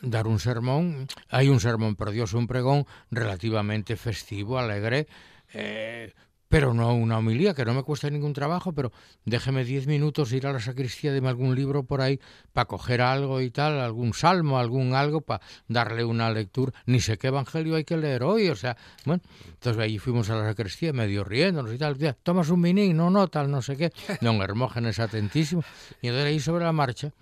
[0.00, 5.06] dar un sermón, hay un sermón, por Dios, un pregón relativamente festivo, alegre,
[5.52, 6.14] eh,
[6.50, 8.90] pero no una homilía, que no me cuesta ningún trabajo, pero
[9.24, 12.18] déjeme diez minutos ir a la sacristía, deme algún libro por ahí
[12.52, 16.72] para coger algo y tal, algún salmo, algún algo, para darle una lectura.
[16.86, 20.34] Ni sé qué evangelio hay que leer hoy, o sea, bueno, entonces ahí fuimos a
[20.34, 23.92] la sacristía, medio riéndonos y tal, tomas un miní, no, no, tal, no sé qué.
[24.20, 25.62] Don Hermógenes atentísimo.
[26.02, 27.12] Y entonces ahí sobre la marcha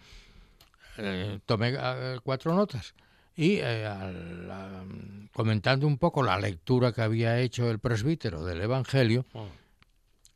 [0.96, 2.94] eh, tomé eh, cuatro notas
[3.38, 4.84] y eh, al- a-
[5.32, 9.24] comentando un poco la lectura que había hecho el presbítero del Evangelio,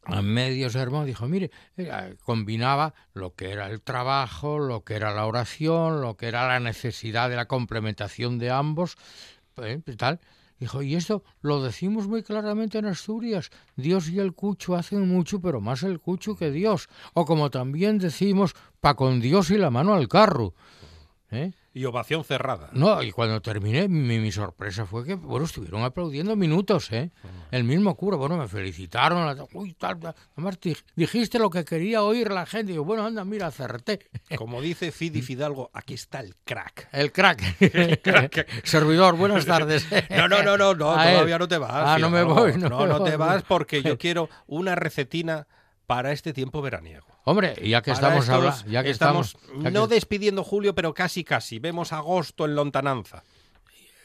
[0.04, 5.12] a medio sermón dijo, mire, eh, combinaba lo que era el trabajo, lo que era
[5.12, 8.96] la oración, lo que era la necesidad de la complementación de ambos,
[9.56, 10.20] eh, tal.
[10.60, 15.40] Dijo, y esto lo decimos muy claramente en Asturias, Dios y el cucho hacen mucho,
[15.40, 16.88] pero más el cucho que Dios.
[17.14, 20.54] O como también decimos, pa con Dios y la mano al carro.
[21.32, 21.52] ¿Eh?
[21.74, 22.68] Y ovación cerrada.
[22.72, 27.10] No, y cuando terminé, mi, mi sorpresa fue que, bueno, estuvieron aplaudiendo minutos, ¿eh?
[27.50, 30.14] El mismo cura, bueno, me felicitaron, uy, tal, tal.
[30.36, 30.58] además
[30.94, 34.10] dijiste lo que quería oír la gente, y yo, bueno, anda, mira, acerté.
[34.36, 36.88] Como dice Fidi Fidalgo, aquí está el crack.
[36.92, 37.40] El crack.
[38.64, 39.86] Servidor, buenas tardes.
[40.10, 41.12] No, no, no, no, no él.
[41.14, 41.70] todavía no te vas.
[41.72, 43.10] Ah, no me voy, no no, no voy.
[43.10, 45.46] te vas porque yo quiero una recetina
[45.86, 47.06] para este tiempo veraniego.
[47.24, 50.92] Hombre, ya que Para estamos hablando, ya que estamos, ya que- no despidiendo julio, pero
[50.92, 51.58] casi casi.
[51.60, 53.22] Vemos agosto en lontananza.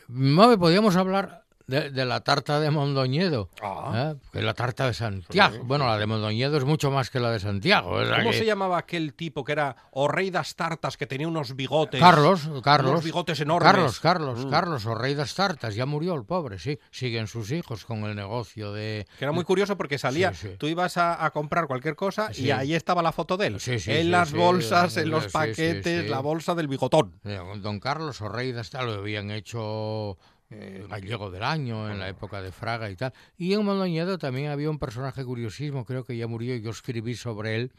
[0.08, 4.14] No, me podíamos hablar de, de la tarta de Mondoñedo, Ah.
[4.14, 4.20] ¿eh?
[4.32, 5.58] que es la tarta de Santiago.
[5.64, 7.92] Bueno, la de Mondoñedo es mucho más que la de Santiago.
[7.92, 11.06] o sea ¿Cómo que- se llamaba aquel tipo que era o rey das tartas que
[11.08, 12.00] tenía unos bigotes?
[12.00, 12.92] Carlos, Carlos.
[12.92, 13.72] Unos bigotes enormes.
[13.72, 14.50] Carlos, Carlos, Mm.
[14.50, 16.80] Carlos, o rey das tartas, ya murió el pobre, sí.
[16.92, 19.06] Siguen sus hijos con el negocio de...
[19.20, 20.56] Que era muy curioso porque salía, Sí, sí.
[20.58, 22.52] tú ibas a, a comprar cualquier cosa y Sí.
[22.52, 23.60] ahí estaba la foto de él.
[23.60, 27.20] Sí, sí, en las bolsas, en los paquetes, la bolsa del bigotón.
[27.62, 30.18] Don Carlos o rey das tartas lo habían hecho
[30.50, 33.14] eh, gallego del año en la época de Fraga y tal.
[33.38, 37.16] Y en Mondoñedo también había un personaje curiosísimo, creo que ya murió y yo escribí
[37.16, 37.72] sobre él.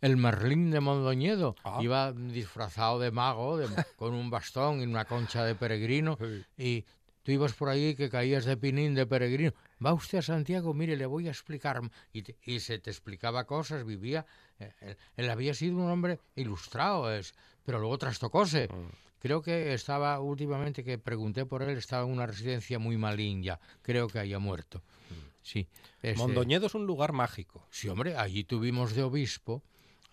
[0.00, 1.78] El Merlín de Mondoñedo Ah.
[1.80, 6.18] iba disfrazado de mago, de- con un bastón y una concha de peregrino.
[6.58, 6.84] Y
[7.22, 9.52] tú ibas por ahí que caías de pinín de peregrino.
[9.84, 11.80] va usted a Santiago, mire, le voy a explicar.
[12.12, 14.26] Y, te- y se te explicaba cosas, vivía.
[14.58, 17.34] eh, Él, él había sido un hombre ilustrado, es,
[17.64, 18.68] pero luego trastocóse.
[19.22, 23.60] Creo que estaba, últimamente que pregunté por él, estaba en una residencia muy malín ya.
[23.82, 24.82] Creo que haya muerto.
[25.42, 25.68] Sí.
[26.02, 27.64] este- Mondoñedo es un lugar mágico.
[27.70, 29.62] Sí, hombre, allí tuvimos de obispo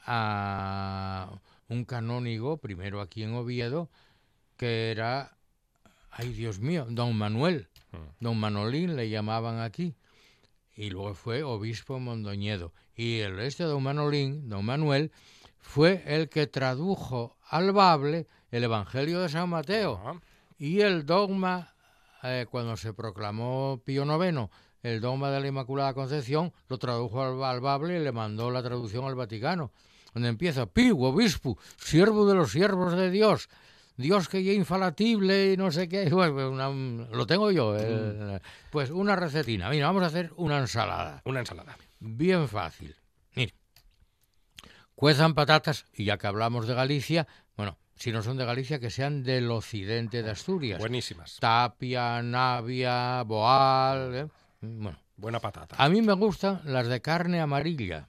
[0.05, 3.89] a un canónigo, primero aquí en Oviedo,
[4.57, 5.37] que era,
[6.11, 7.67] ay Dios mío, don Manuel,
[8.19, 9.95] don Manolín le llamaban aquí,
[10.75, 12.73] y luego fue obispo en Mondoñedo.
[12.95, 15.11] Y el este don Manolín, don Manuel,
[15.57, 20.19] fue el que tradujo al bable el Evangelio de San Mateo.
[20.57, 21.73] Y el dogma,
[22.23, 24.49] eh, cuando se proclamó Pío IX,
[24.83, 28.63] el dogma de la Inmaculada Concepción, lo tradujo al, al Bable y le mandó la
[28.63, 29.71] traducción al Vaticano,
[30.13, 33.49] donde empieza, Pío, obispo, siervo de los siervos de Dios,
[33.97, 38.39] Dios que ya infalatible y no sé qué, bueno, una- lo tengo yo, el-
[38.71, 41.77] pues una recetina, mira, vamos a hacer una ensalada, una ensalada.
[41.99, 42.95] bien fácil,
[43.35, 43.53] mire,
[44.95, 48.89] cuezan patatas, y ya que hablamos de Galicia, bueno, si no son de Galicia, que
[48.89, 50.79] sean del occidente de Asturias.
[50.79, 51.37] Buenísimas.
[51.39, 54.15] Tapia, Navia, Boal.
[54.15, 54.27] ¿eh?
[54.61, 55.75] Bueno, Buena patata.
[55.77, 58.07] a mí me gustan las de carne amarilla.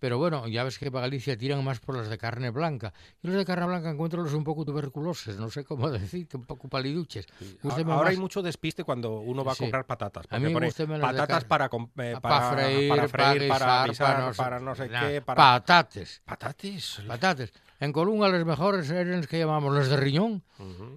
[0.00, 2.92] Pero bueno, ya ves que para Galicia tiran más por las de carne blanca.
[3.22, 6.44] Y los de carne blanca encuentro los un poco tuberculosos, no sé cómo decirte, un
[6.46, 7.26] poco paliduches.
[7.62, 9.64] Ahora más- hay mucho despiste cuando uno va a Sí.
[9.64, 10.26] comprar patatas.
[10.30, 14.36] A mí pone patatas para, eh, pa- para, freír, para para freír, para guisar, guisar,
[14.36, 15.20] para no sé qué.
[15.20, 15.36] Para...
[15.36, 17.02] Patates, Patates.
[17.06, 17.52] patates.
[17.78, 20.42] En Colunga los mejores eran los que llamamos los de riñón.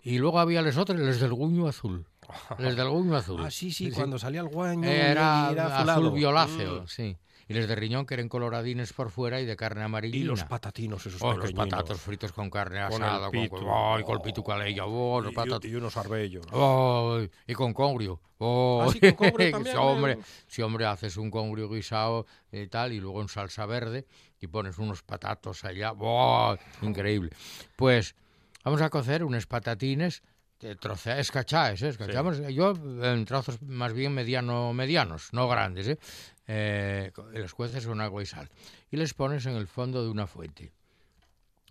[0.01, 2.05] Y luego había los otros, los del guño azul.
[2.57, 3.41] Los del guño azul.
[3.45, 4.87] Ah, sí, sí, cuando salía el guaño.
[4.87, 6.87] Era, era azul violáceo, Mm.
[6.87, 7.17] sí.
[7.47, 10.23] Y los de riñón que eran coloradines por fuera y de carne amarillina.
[10.23, 14.03] Y los patatinos esos Oh, los patatos fritos con carne Con el asada, con, ay,
[14.03, 16.45] con el pitu calella, oh, los Y- y, y unos arbellos.
[16.51, 18.19] Ay, y con congrio.
[18.37, 20.19] Oh, Ah, sí, con congrio también, Sí, hombre, eh.
[20.47, 24.05] sí, hombre, haces un congrio guisado y tal, y luego en salsa verde,
[24.41, 25.93] y pones unos patatos allá.
[25.97, 26.55] ¡Oh!
[26.81, 27.29] Increíble.
[27.75, 28.15] Pues
[28.63, 30.23] vamos a cocer unos patatines
[30.63, 31.89] de troce- escachaes, ¿eh?
[31.89, 32.73] Escachamos, yo
[33.03, 35.99] en trozos más bien mediano, medianos, no grandes, ¿eh?
[36.47, 38.49] Eh, los cueces con agua y sal.
[38.91, 40.71] Y les pones en el fondo de una fuente.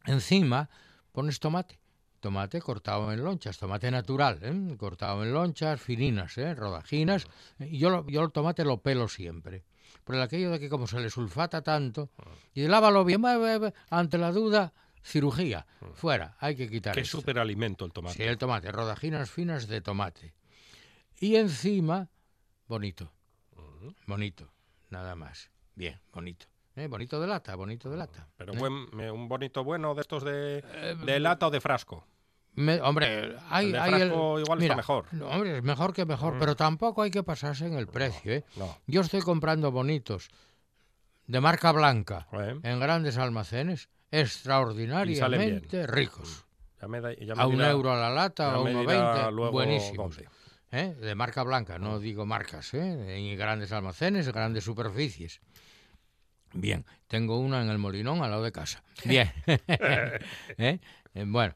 [0.06, 0.68] Encima
[1.12, 1.78] pones tomate.
[2.20, 4.76] Tomate cortado en lonchas, tomate natural, ¿eh?
[4.76, 6.54] cortado en lonchas fininas, ¿eh?
[6.54, 7.26] rodajinas.
[7.58, 9.64] Y yo, lo- yo el tomate lo pelo siempre.
[10.04, 12.10] Por el aquello de que como se le sulfata tanto,
[12.54, 13.22] y lávalo bien,
[13.90, 14.72] ante la duda,
[15.02, 17.18] cirugía, fuera, hay que quitar Qué esto.
[17.18, 18.16] superalimento el tomate.
[18.16, 20.34] Sí, el tomate, rodajinas finas de tomate.
[21.20, 22.08] Y encima,
[22.68, 23.12] bonito,
[24.06, 24.52] bonito,
[24.90, 25.50] nada más.
[25.74, 26.46] Bien, bonito.
[26.76, 26.86] ¿eh?
[26.86, 28.28] Bonito de lata, bonito de lata.
[28.36, 28.58] Pero ¿eh?
[28.58, 32.06] buen- eh, un bonito bueno de estos de, Eh, de lata o de frasco.
[32.54, 35.06] Me- hombre, hay, El de hay el- igual está mira, mejor.
[35.12, 38.30] no, hombre, es mejor que mejor, pero tampoco hay que pasarse en el precio.
[38.32, 38.44] ¿eh?
[38.56, 38.76] No.
[38.86, 40.28] Yo estoy comprando bonitos
[41.26, 42.26] de marca blanca
[42.62, 46.44] en grandes almacenes extraordinariamente ricos.
[46.80, 48.80] Ya me da- ya me A un dirá- euro a la lata, a me uno
[48.80, 50.16] dirá veinte, luego buenísimos.
[50.16, 50.28] dónde.
[50.72, 50.94] ¿eh?
[50.94, 53.16] De marca blanca, no digo marcas, ¿eh?
[53.32, 55.40] en grandes almacenes, grandes superficies.
[56.54, 58.82] Bien, tengo una en el Molinón al lado de casa.
[59.04, 59.32] Bien.
[59.46, 60.78] ¿Eh?
[61.14, 61.54] Eh, Bueno,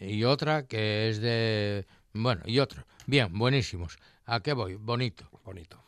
[0.00, 1.86] y otra que es de...
[2.12, 2.86] Bueno, y otra.
[3.06, 3.98] Bien, buenísimos.
[4.26, 4.76] ¿A qué voy?
[4.76, 5.28] Bonito.
[5.44, 5.78] Bonito.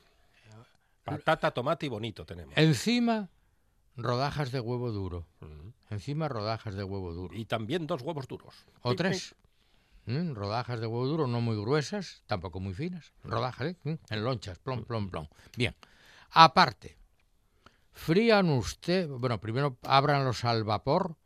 [1.05, 2.52] Patata, tomate y bonito tenemos.
[2.57, 3.29] Encima,
[3.96, 5.26] rodajas de huevo duro.
[5.90, 7.35] Encima, rodajas de huevo duro.
[7.35, 8.66] Y también dos huevos duros.
[8.82, 9.35] O tres.
[10.06, 10.35] ¿Mm?
[10.35, 13.12] Rodajas de huevo duro, no muy gruesas, tampoco muy finas.
[13.24, 13.76] Rodajas, ¿eh?
[13.82, 13.94] ¿Mm?
[14.11, 15.26] En lonchas, plom, plom, plom.
[15.56, 15.74] Bien.
[16.30, 16.96] Aparte,
[17.92, 21.16] frían usted, bueno, primero ábranlos al vapor,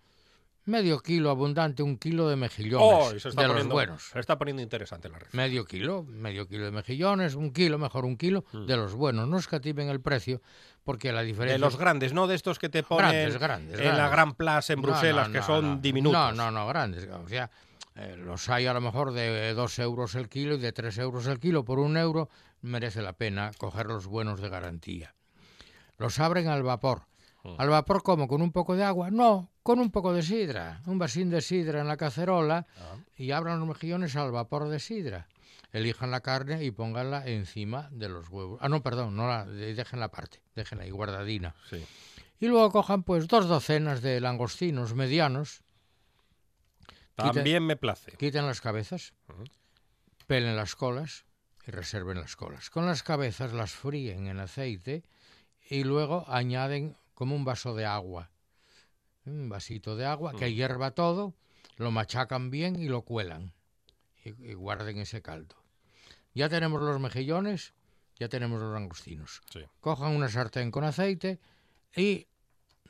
[0.70, 4.08] medio kilo abundante, un kilo de mejillones Oh, se está de los poniendo, buenos.
[4.10, 5.28] Se está poniendo interesante la red.
[5.32, 9.28] Medio kilo, medio kilo de mejillones, un kilo, mejor un kilo, de los buenos.
[9.28, 10.40] No escatimen el precio,
[10.84, 11.58] porque la diferencia...
[11.58, 11.60] Mm.
[11.60, 14.08] De los grandes, no de estos que te ponen Grandes, grandes, en la.
[14.08, 16.18] Gran Plaza en No, Bruselas, no, que son diminutos.
[16.18, 17.06] No, no, no, grandes.
[17.08, 17.50] O sea,
[17.96, 21.26] eh, los hay a lo mejor de dos euros el kilo y de tres euros
[21.26, 21.64] el kilo.
[21.64, 22.30] Por un euro
[22.62, 25.14] merece la pena coger los buenos de garantía.
[25.98, 27.02] Los abren al vapor.
[27.42, 27.54] Mm.
[27.58, 28.28] ¿Al vapor cómo?
[28.28, 29.10] ¿Con un poco de agua?
[29.10, 30.80] No, con un poco de sidra.
[30.86, 32.96] Un vasín de sidra en la cacerola Ah.
[33.16, 35.28] y abran los mejillones al vapor de sidra.
[35.72, 38.58] Elijan la carne y pónganla encima de los huevos.
[38.62, 41.54] Ah, no, perdón, no la, déjenla aparte, déjenla ahí guardadina.
[41.68, 41.84] Sí.
[42.40, 45.62] Y luego cojan pues dos docenas de langostinos medianos,
[47.14, 48.12] También me place.
[48.16, 49.12] quiten las cabezas,
[50.26, 51.24] pelen las colas
[51.66, 52.70] y reserven las colas.
[52.70, 55.04] Con las cabezas las fríen en aceite
[55.68, 58.30] y luego añaden como un vaso de agua.
[59.26, 61.34] Un vasito de agua que hierva todo,
[61.76, 63.52] lo machacan bien y lo cuelan.
[64.24, 65.56] Y, y guarden ese caldo.
[66.34, 67.74] Ya tenemos los mejillones
[68.20, 69.40] ya tenemos los langostinos.
[69.50, 69.60] Sí.
[69.80, 71.40] Cojan una sartén con aceite
[71.96, 72.28] y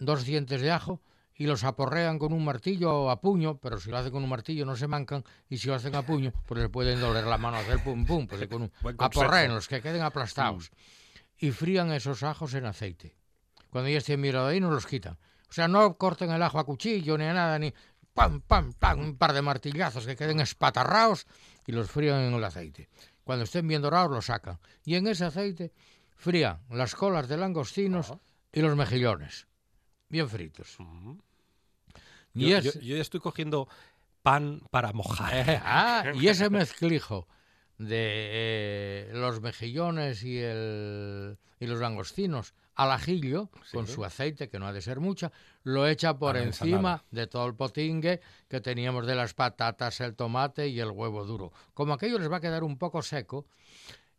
[0.01, 1.01] dos dientes de ajo
[1.37, 4.67] y los aporrean con un martillo a puño, pero si lo hacen con un martillo
[4.67, 7.59] no se mancan y si lo hacen a puño, pues le pueden doler la mano
[7.59, 10.73] hacer pum pum, pues con un aporreen los que queden aplastados
[11.39, 13.17] y frían esos ajos en aceite.
[13.71, 15.17] Cuando ya estén miradadinos los quitan.
[15.51, 17.75] O sea, no corten el ajo a cuchillo ni a nada, ni
[18.15, 21.27] pam, pam, pam, un par de martillazos que queden espatarrados
[21.67, 22.89] y los frían en el aceite.
[23.25, 24.59] Cuando estén bien dorados los sacan.
[24.85, 25.73] Y en ese aceite
[26.17, 28.15] frían las colas de langostinos
[28.53, 29.47] y los mejillones.
[30.09, 30.77] Bien fritos.
[32.35, 33.69] Y Yo, es- yo- yo ya estoy cogiendo
[34.23, 35.33] pan para mojar.
[35.35, 37.27] Eh, ah, y ese mezclijo
[37.79, 37.97] de
[38.31, 43.93] eh, los mejillones y, el, y los langostinos al ajillo, con Sí.
[43.93, 45.31] su aceite, que no ha de ser mucha,
[45.65, 47.05] lo echa por encima ensalada.
[47.11, 51.53] de todo el potingue que teníamos de las patatas, el tomate y el huevo duro.
[51.75, 53.45] Como aquello les va a quedar un poco seco,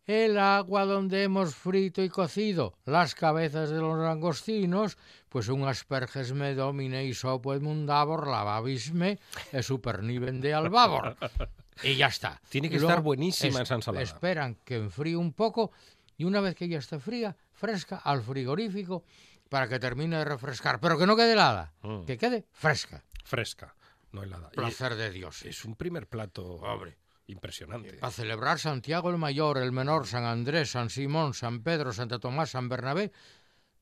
[0.06, 4.98] el agua donde hemos frito y cocido las cabezas de los langostinos,
[5.30, 9.20] pues un asperges me domine y sopo mundabor lavabisme
[9.52, 11.16] e superniven de albabor.
[11.84, 12.40] Y ya está.
[12.50, 14.04] Tiene que estar buenísima esa ensalada.
[14.04, 15.72] Esperan que enfríe un poco
[16.18, 19.04] y una vez que ya esté fría, fresca, al frigorífico
[19.50, 20.80] para que termine de refrescar.
[20.80, 22.06] Pero que no quede helada, Mm.
[22.06, 23.04] que quede fresca.
[23.24, 23.76] Fresca,
[24.12, 24.50] no helada.
[24.52, 25.44] Y Placer de Dios.
[25.44, 26.98] es un primer plato Hombre.
[27.28, 27.94] impresionante.
[28.00, 32.50] Para celebrar Santiago el Mayor, el Menor, San Andrés, San Simón, San Pedro, Santa Tomás,
[32.52, 33.12] San Bernabé.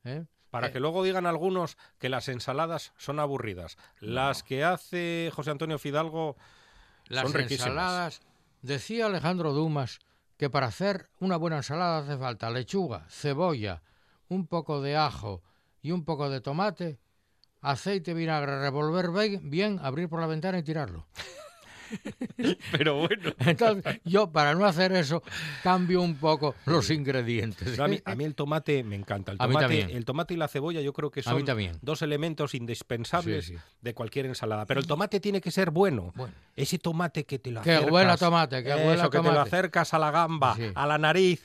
[0.04, 0.26] ¿eh?
[0.50, 0.72] Para Eh.
[0.72, 3.78] que luego digan algunos que las ensaladas son aburridas.
[4.00, 6.36] Las que hace José Antonio Fidalgo
[7.08, 7.68] Las son riquísimas.
[7.68, 8.22] ensaladas.
[8.62, 10.00] Decía Alejandro Dumas
[10.40, 13.84] que para hacer una buena ensalada hace falta lechuga, cebolla,
[14.30, 15.44] un poco de ajo
[15.82, 16.98] y un poco de tomate,
[17.60, 19.10] aceite, vinagre, revolver
[19.42, 21.08] bien, abrir por la ventana y tirarlo.
[22.72, 23.32] Pero bueno.
[23.40, 25.24] Entonces, yo para no hacer eso
[25.64, 27.78] cambio un poco los ingredientes.
[27.78, 29.32] No, a, mí, a mí el tomate me encanta.
[29.34, 31.44] El tomate, el tomate y la cebolla yo creo que son
[31.82, 33.60] dos elementos indispensables Sí, sí.
[33.82, 34.66] de cualquier ensalada.
[34.66, 36.12] Pero el tomate tiene que ser bueno.
[36.16, 36.34] Bueno.
[36.56, 38.14] Ese tomate que te lo Que acercas.
[38.14, 39.50] a tomate, que huela a eso, que te lo tomate.
[39.50, 40.72] acercas a la gamba, Sí.
[40.76, 41.44] a la nariz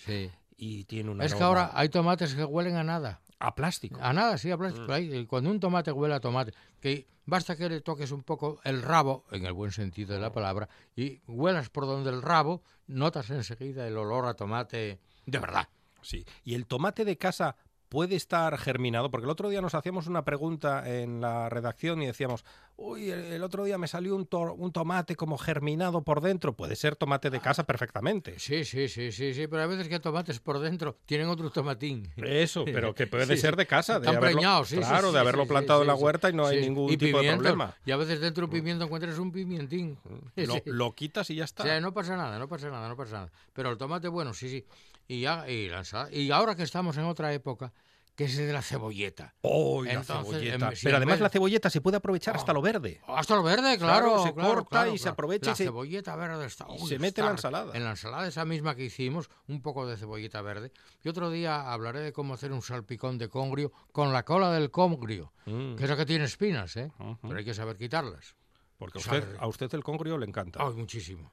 [0.57, 3.21] y tiene un Es que ahora hay tomates que huelen a nada.
[3.39, 3.99] A plástico.
[4.01, 4.93] A nada, sí, a plástico.
[4.93, 8.61] Ahí, y Cuando un tomate huele a tomate, que basta que le toques un poco
[8.65, 12.63] el rabo, en el buen sentido de la palabra, y huelas por donde el rabo,
[12.87, 15.69] notas enseguida el olor a tomate de verdad.
[16.03, 16.25] Sí.
[16.45, 17.57] Y el tomate de casa
[17.89, 22.07] puede estar germinado, porque el otro día nos hacíamos una pregunta en la redacción y
[22.07, 22.45] decíamos,
[22.77, 26.55] uy, el, otro día me salió un, to- un tomate como germinado por dentro.
[26.55, 28.39] Puede ser tomate de casa perfectamente.
[28.39, 32.11] Sí, sí, sí, sí, sí, pero a veces que tomates por dentro tienen otro tomatín.
[32.17, 35.47] Eso, pero que puede Sí, ser de casa, de haberlo, sí, claro, sí, de haberlo
[35.47, 37.75] plantado en la huerta y no hay ningún Y tipo de problema.
[37.87, 39.97] Y a veces dentro de un pimiento encuentras un pimientín.
[40.37, 41.63] Lo, lo quitas y ya O está.
[41.65, 43.33] sea, no pasa nada, no pasa nada, no pasa nada.
[43.53, 44.65] Pero el tomate, bueno, sí, sí.
[45.09, 47.73] Y, ya, y, la ensalada- y ahora que estamos en otra época,
[48.15, 49.35] que es de la cebolleta.
[49.43, 50.69] ¡Oh, la cebolleta!
[50.71, 52.55] en- si Pero además vez- la cebolleta se puede aprovechar hasta Oh.
[52.55, 53.01] lo verde.
[53.09, 54.23] Hasta lo verde, Claro, claro.
[54.23, 56.65] se claro, corta claro, y se aprovecha y La se- cebolleta verde está.
[56.71, 57.77] y uy, se mete en la ensalada.
[57.77, 60.71] En la ensalada esa misma que hicimos, un poco de cebolleta verde.
[61.03, 64.71] Y otro día hablaré de cómo hacer un salpicón de congrio con la cola del
[64.71, 66.93] congrio, Mm, que es la que tiene espinas, ¿eh?
[67.21, 68.37] Pero hay que saber quitarlas.
[68.79, 69.43] Porque a usted, rico.
[69.45, 70.61] a usted el congrio le encanta.
[70.63, 71.33] Ay, muchísimo.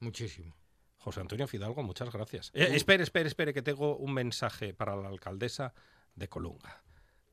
[0.00, 0.54] Muchísimo.
[0.98, 2.50] José Antonio Fidalgo, muchas gracias.
[2.54, 5.72] Eh, espere, espere, espere, que tengo un mensaje para la alcaldesa
[6.14, 6.82] de Colunga.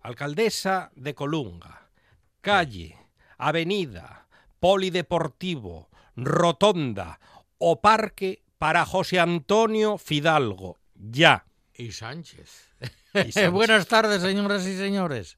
[0.01, 1.89] Alcaldesa de Colunga,
[2.41, 2.97] calle,
[3.37, 4.27] avenida,
[4.59, 7.19] polideportivo, rotonda
[7.57, 10.77] o parque para José Antonio Fidalgo.
[10.93, 11.45] Ya.
[11.73, 12.71] Y Sánchez.
[13.13, 13.51] Y Sánchez.
[13.51, 15.37] Buenas tardes, señoras y señores.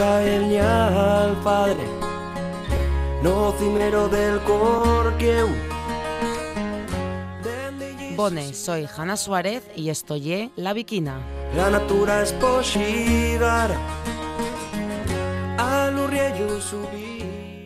[0.00, 1.82] El al padre
[3.20, 5.48] No cimero del corqueu
[8.14, 11.20] Bone, soy Hanna Suárez y estoy en La Viquina.
[11.56, 12.32] La natura es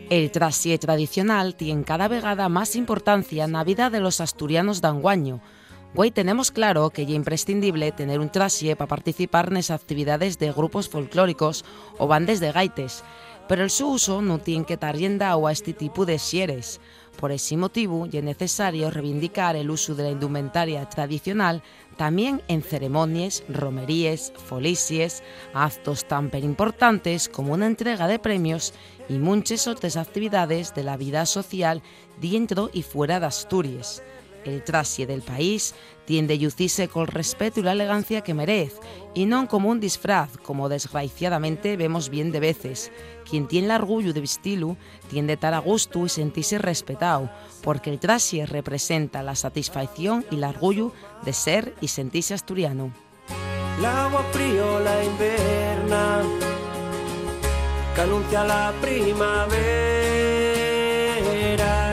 [0.09, 4.87] El trasier tradicional tiene cada vegada más importancia en la vida de los asturianos de
[4.87, 5.39] anguaño.
[5.95, 10.51] Hoy tenemos claro que es imprescindible tener un trasie para participar en esas actividades de
[10.51, 11.63] grupos folclóricos
[11.99, 13.03] o bandes de gaites,
[13.47, 16.81] pero el su uso no tiene que estar yendo a este tipo de xeres.
[17.19, 21.61] Por ese motivo, es necesario reivindicar el uso de la indumentaria tradicional
[21.95, 25.21] también en ceremonias, romerías, folisies,
[25.53, 28.73] actos tan per importantes como una entrega de premios
[29.09, 31.83] y muchas otras actividades de la vida social
[32.19, 34.01] dentro y fuera de Asturias.
[34.45, 35.73] El trasie del país
[36.05, 38.79] tiende a lucirse con respeto y la elegancia que merece,
[39.13, 42.91] y no como un disfraz, como desgraciadamente vemos bien de veces.
[43.29, 44.75] Quien tiene el orgullo de vestirlo
[45.09, 47.29] tiende a estar a gusto y sentirse respetado,
[47.61, 50.91] porque el trasie representa la satisfacción y el orgullo
[51.23, 52.91] de ser y sentirse asturiano.
[53.81, 54.23] L'agua
[54.83, 56.21] la inverna
[57.95, 59.53] que anuncia la primavera.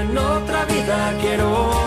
[0.03, 1.80] En otra vida quiero.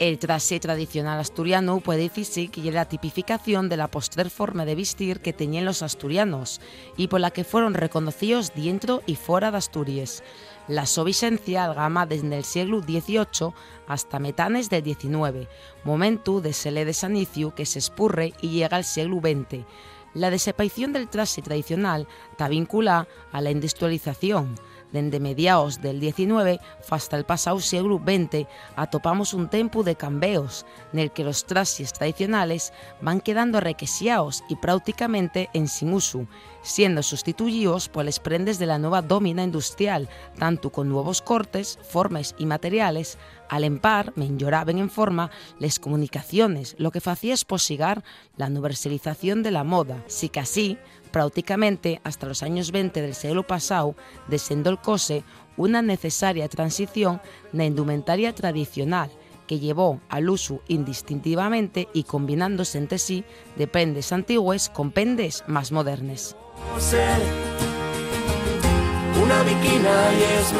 [0.00, 4.74] El trasé tradicional asturiano puede decirse que es la tipificación de la postrer forma de
[4.74, 6.60] vestir que tenían los asturianos
[6.96, 10.24] y por la que fueron reconocidos dentro y fuera de Asturias.
[10.66, 13.54] La su vigencia algama desde el siglo XVIII
[13.86, 15.46] hasta metanes del XIX,
[15.84, 19.64] momento de sele de sanicio que se espurre y llega al siglo XX.
[20.12, 24.56] La desaparición del trasé tradicional está vinculada a la industrialización,
[24.94, 31.10] Dende mediados del 19 hasta el pasado siglo XX atopamos un tempo de cambeos el
[31.10, 36.28] que los trajes tradicionales van quedando requesiados y prácticamente en sin uso,
[36.62, 42.36] siendo sustituidos por las prendes de la nueva domina industrial, tanto con nuevos cortes, formas
[42.38, 43.18] y materiales,
[43.48, 45.28] al empar mejoraban en forma
[45.58, 48.04] las comunicaciones, lo que hacía posigar
[48.36, 50.78] la universalización de la moda, si que así
[51.14, 53.94] prácticamente hasta los años 20 del siglo pasado,
[54.82, 55.22] cose
[55.56, 57.20] una necesaria transición
[57.52, 59.12] la indumentaria tradicional
[59.46, 63.22] que llevó al uso indistintivamente y combinándose entre sí
[63.54, 66.34] de prendes antiguas con pendes más modernas.
[69.22, 70.52] Una y es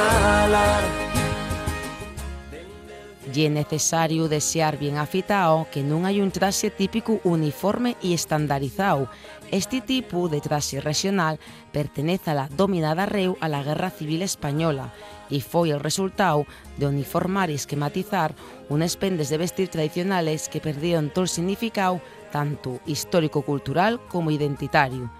[3.37, 9.09] y necesario desear bien afitado que no hay un traje típico uniforme y estandarizado.
[9.51, 11.39] Este tipo de traje regional
[11.73, 14.93] pertenece la dominada reu a la Guerra Civil Española
[15.31, 18.35] y fue el resultado de uniformar y esquematizar
[18.69, 22.01] unas pendes de vestir tradicionales que perdieron todo el significado
[22.33, 25.11] tanto histórico-cultural como identitario.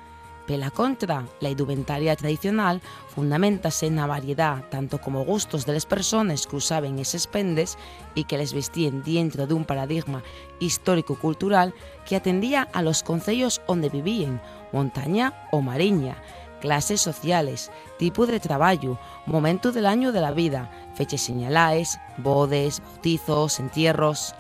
[0.47, 2.83] Pela contra, la indumentaria tradicional
[3.15, 7.79] fundamentase la variedad tanto como gustos de las personas que usaban esos pendes
[8.15, 10.23] y que les vestían dentro de un paradigma
[10.61, 11.73] histórico-cultural
[12.07, 16.17] que atendía a los concellos donde vivían, montaña o mariña,
[16.61, 23.61] clases sociales, tipo de trabajo, momento del año de la vida, fechas señaladas, bodes, bautizos,
[23.61, 24.35] entierros...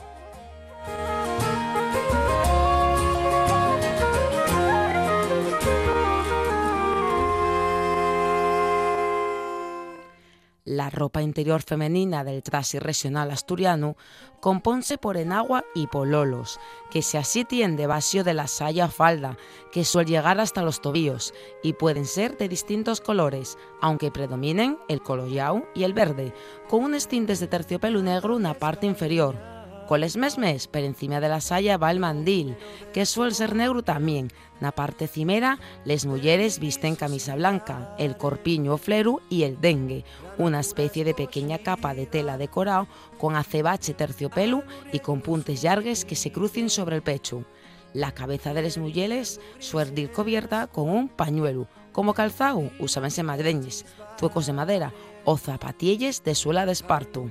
[10.67, 13.99] La ropa interior femenina del trasi regional asturiano
[14.41, 16.59] compónse por enagua y pololos,
[16.91, 19.37] que se asitien de vacío de la saya falda,
[19.73, 25.03] que suele llegar hasta los tobillos, y pueden ser de distintos colores, aunque predominen el
[25.03, 26.33] coloyau y el verde,
[26.67, 29.54] con unos tintes de terciopelo negro en la parte inferior,
[29.87, 32.57] Coles mesmes, per encima de la saya va el mandil,
[32.95, 34.33] que suele ser negro también.
[34.61, 40.05] Na parte cimera, les mujeres visten camisa blanca, el corpiño o fleru y el dengue,
[40.39, 46.07] una especie de pequeña capa de tela decorado con acebache terciopelo y con puntes largues
[46.07, 47.45] que se crucen sobre el pecho.
[47.93, 51.69] La cabeza de las mujeres suele ir cubierta con un pañuelo.
[51.93, 53.85] Como calzado, usábanse madreñes,
[54.19, 54.95] zuecos de madera
[55.27, 57.29] o zapatillas de suela de esparto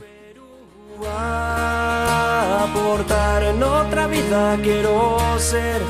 [2.63, 5.81] aportar en otra vida quiero ser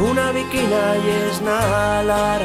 [0.00, 2.42] una viquina y es nalar.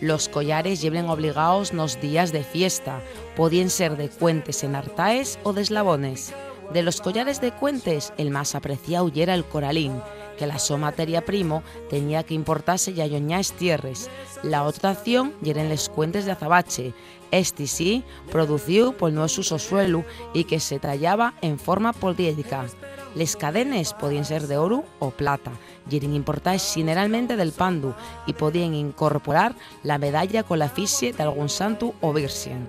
[0.00, 3.00] Los collares lleven obligados los días de fiesta,
[3.36, 6.32] podían ser de cuentes en artaes o de eslabones.
[6.72, 10.00] De los collares de cuentes, el más apreciado era el coralín,
[10.38, 14.08] que la so materia primo tenía que importarse ya yoñáis tierres.
[14.42, 16.94] La otra acción eran les cuentes de azabache,
[17.30, 20.04] este sí, producido por nuestro suelo
[20.34, 22.66] y que se tallaba en forma poliédrica.
[23.14, 25.50] Les cadenes podían ser de oro o plata,
[25.90, 27.94] y eran importadas generalmente del pandu
[28.26, 32.68] y podían incorporar la medalla con la fisie de algún santo o virgen.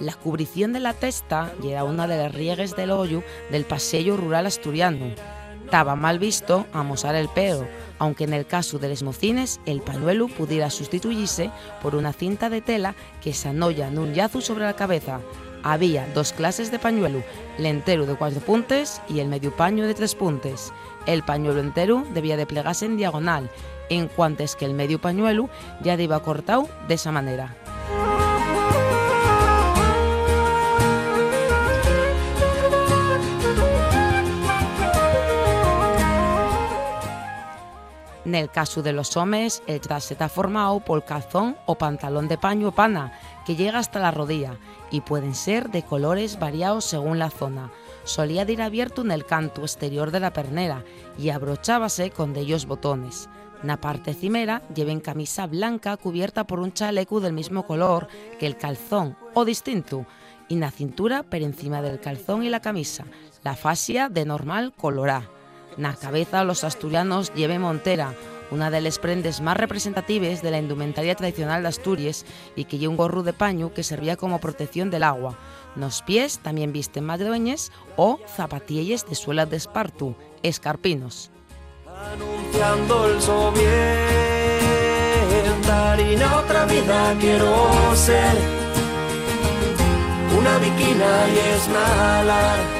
[0.00, 4.46] La cubrición de la testa era una de las riegues del hoyo del paseo rural
[4.46, 5.14] asturiano.
[5.70, 7.64] Estaba mal visto amosar el pelo,
[8.00, 12.60] aunque en el caso de los mocines el pañuelo pudiera sustituirse por una cinta de
[12.60, 15.20] tela que se anoya en un yazu sobre la cabeza.
[15.62, 17.22] Había dos clases de pañuelo,
[17.56, 20.72] l'entero de cuatro puntes y el medio paño de tres puntes.
[21.06, 23.48] El pañuelo entero debía de plegarse en diagonal,
[23.90, 25.50] en cuanto es que el medio pañuelo
[25.84, 27.54] ya iba cortado de esa manera.
[38.24, 42.36] En el caso de los hombres, el traje está formado por calzón o pantalón de
[42.36, 44.58] paño o pana, que llega hasta la rodilla,
[44.90, 47.72] y pueden ser de colores variados según la zona.
[48.04, 50.84] Solía ir abierto en el canto exterior de la pernera
[51.18, 53.28] y abrochábase con de ellos botones.
[53.62, 58.08] Na parte cimera lleven camisa blanca cubierta por un chaleco del mismo color
[58.38, 60.06] que el calzón o distinto,
[60.48, 63.04] y na cintura por encima del calzón y la camisa,
[63.44, 65.39] la fascia de normal colorá.
[65.76, 68.14] Na cabeza los asturianos lleven montera,
[68.50, 72.90] una de las prendes más representativas de la indumentaria tradicional de Asturias y que lleva
[72.90, 75.38] un gorro de paño que servía como protección del agua.
[75.76, 81.30] Nos pies también visten madroñes o zapatillas de suela de espartu, escarpinos.
[81.86, 84.20] Anunciando el soviet,
[86.38, 88.34] otra vida quiero ser.
[90.36, 92.79] Una viquina y es nala.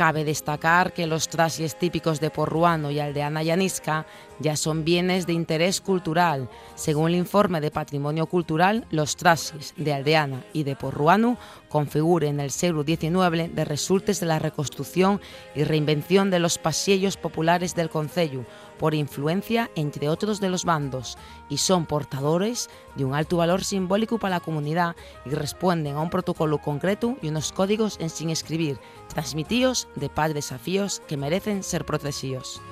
[0.00, 4.06] Cabe destacar que los trajes típicos de Porruano y Aldeana Llanisca
[4.38, 6.48] ya son bienes de interés cultural.
[6.74, 11.36] Según el informe de Patrimonio Cultural, los trajes de Aldeana y de Porruano
[11.68, 15.20] configuran el siglo XIX de resultes de la reconstrucción
[15.54, 18.46] y reinvención de los pasillos populares del Concello,
[18.80, 21.18] por influencia, entre otros, de los bandos,
[21.50, 26.08] y son portadores de un alto valor simbólico para la comunidad y responden a un
[26.08, 28.80] protocolo concreto y unos códigos en sin escribir,
[29.12, 32.62] transmitidos de padres desafíos que merecen ser protegidos.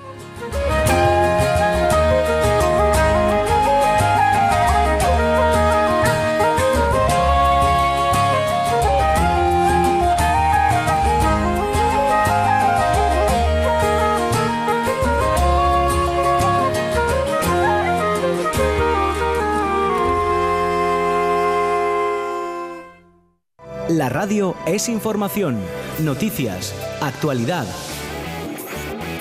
[24.09, 25.59] La radio es información,
[25.99, 27.67] noticias, actualidad.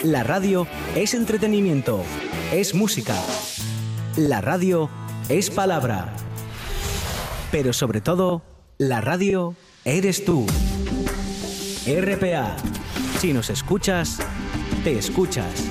[0.03, 2.03] La radio es entretenimiento,
[2.53, 3.15] es música.
[4.17, 4.89] La radio
[5.29, 6.15] es palabra.
[7.53, 8.41] Pero sobre todo,
[8.79, 10.47] la radio eres tú.
[11.87, 12.57] RPA.
[13.19, 14.21] Si nos escuchas,
[14.85, 15.67] te escuchas.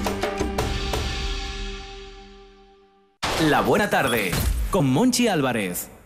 [3.49, 4.29] La buena tarde
[4.69, 5.96] con Monchi Álvarez.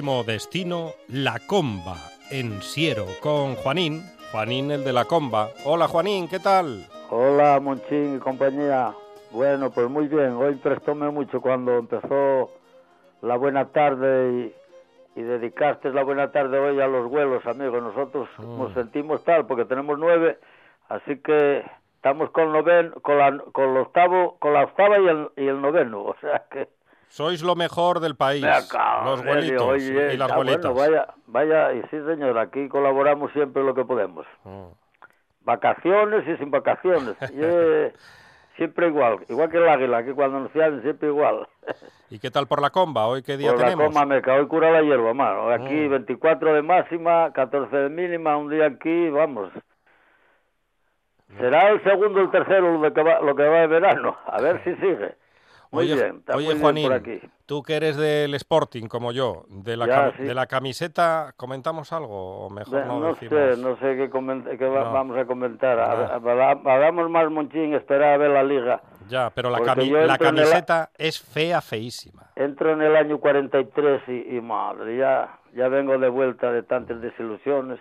[0.00, 1.96] Próximo destino, La Comba,
[2.30, 4.00] en Siero, con Juanín.
[4.32, 5.50] Juanín, el de La Comba.
[5.66, 6.86] Hola, Juanín, ¿qué tal?
[7.10, 8.94] Hola, Monchín y compañía.
[9.30, 10.30] Bueno, pues muy bien.
[10.36, 12.48] Hoy prestóme mucho cuando empezó
[13.20, 14.54] la buena tarde
[15.16, 17.82] y, y dedicaste la buena tarde hoy a los vuelos, amigos.
[17.82, 20.38] Nosotros nos sentimos tal porque tenemos nueve,
[20.88, 21.62] así que
[21.96, 25.60] estamos con noven, con la, con el octavo, con la octava y el, y el
[25.60, 26.79] noveno, o sea que
[27.10, 30.72] Sois lo mejor del país, acabo, los oye, y las ah, abuelitas.
[30.72, 34.24] bueno, vaya, vaya, y sí señor, aquí colaboramos siempre lo que podemos.
[34.44, 34.66] Mm.
[35.42, 37.16] Vacaciones y sin vacaciones.
[37.34, 37.92] Y, eh,
[38.56, 41.48] siempre igual, igual que el águila, que cuando nos llaman siempre igual.
[42.10, 43.06] ¿Y qué tal por La Comba?
[43.08, 43.86] ¿Hoy qué día Por la tenemos?
[43.92, 45.50] coma meca, hoy cura la hierba, mano.
[45.50, 45.90] Aquí Mm.
[45.90, 49.50] 24 de máxima, 14 de mínima, un día aquí, vamos.
[51.38, 54.16] Será el segundo o el tercero lo que va, lo que va de verano.
[54.26, 55.14] A ver si sigue.
[55.72, 57.20] Muy oye, bien, está oye, muy bien Juanín, por aquí.
[57.46, 60.24] tú que eres del Sporting como yo, de la, Ya, sí.
[60.24, 63.34] de la camiseta, ¿comentamos algo o mejor De- no, no decimos?
[63.54, 64.10] sé, no sé qué,
[64.58, 64.92] qué va- No.
[64.92, 65.76] vamos a comentar.
[65.78, 66.70] No.
[66.70, 68.80] Hagamos más monchín, esperar a ver la liga.
[69.08, 72.30] Ya, pero la, cami- la el- camiseta es fea, feísima.
[72.36, 77.00] Entro en el año 43 y, y madre, ya, ya vengo de vuelta de tantas
[77.00, 77.78] desilusiones,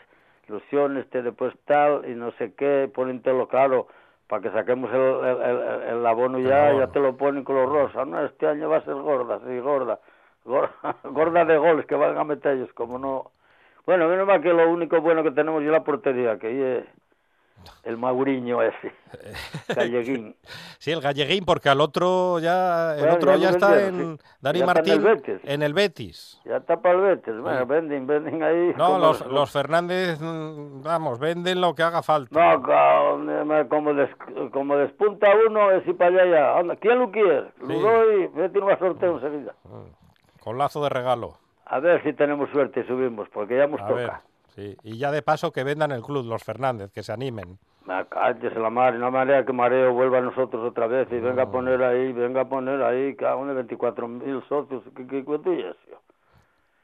[0.47, 3.87] ilusiones, te después tal y no sé qué, ponen todo claro
[4.29, 6.85] para que saquemos el, el, el- el abono ya, abono.
[6.85, 8.05] ya te lo ponen color rosa.
[8.05, 9.99] No, este año va a ser gorda, sí, gorda.
[10.45, 10.71] Gorda,
[11.03, 13.31] gorda de goles que van a meter ellos, como no.
[13.85, 16.85] Bueno, menos mal que lo único bueno que tenemos es la portería, que eh,
[17.83, 18.93] el Mauriño ese,
[19.75, 20.35] Galleguín.
[20.77, 24.17] Sí, el galleguín, porque al otro ya, el Bueno, otro ya lo está vendieron, en
[24.17, 24.23] sí.
[24.41, 25.39] Dani Ya está en Martín el Betis.
[25.43, 26.41] en el Betis.
[26.45, 28.73] Ya está para el Betis, bueno, venden, venden ahí.
[28.77, 32.29] No, los, los Fernández, mm, vamos, venden lo que haga falta.
[32.37, 34.09] No, como, des,
[34.51, 36.59] como despunta uno, es y para allá ya.
[36.59, 37.51] Anda, ¿quién lo quiere?
[37.59, 37.79] Lo Sí.
[37.81, 39.53] doy, vete a sorteo enseguida.
[40.41, 41.37] Con lazo de regalo.
[41.65, 43.95] A ver si tenemos suerte y subimos, porque ya nos A toca.
[43.95, 44.11] ver,
[44.55, 44.75] sí.
[44.83, 47.57] Y ya de paso que vendan el club, los Fernández, que se animen.
[47.85, 51.43] Me cállese la madre, no manera que Mareo vuelva a nosotros otra vez y venga
[51.43, 55.51] a poner ahí, venga a poner ahí, cada uno de 24.000 socios, ¿qué, qué cuento
[55.53, 55.75] y eso?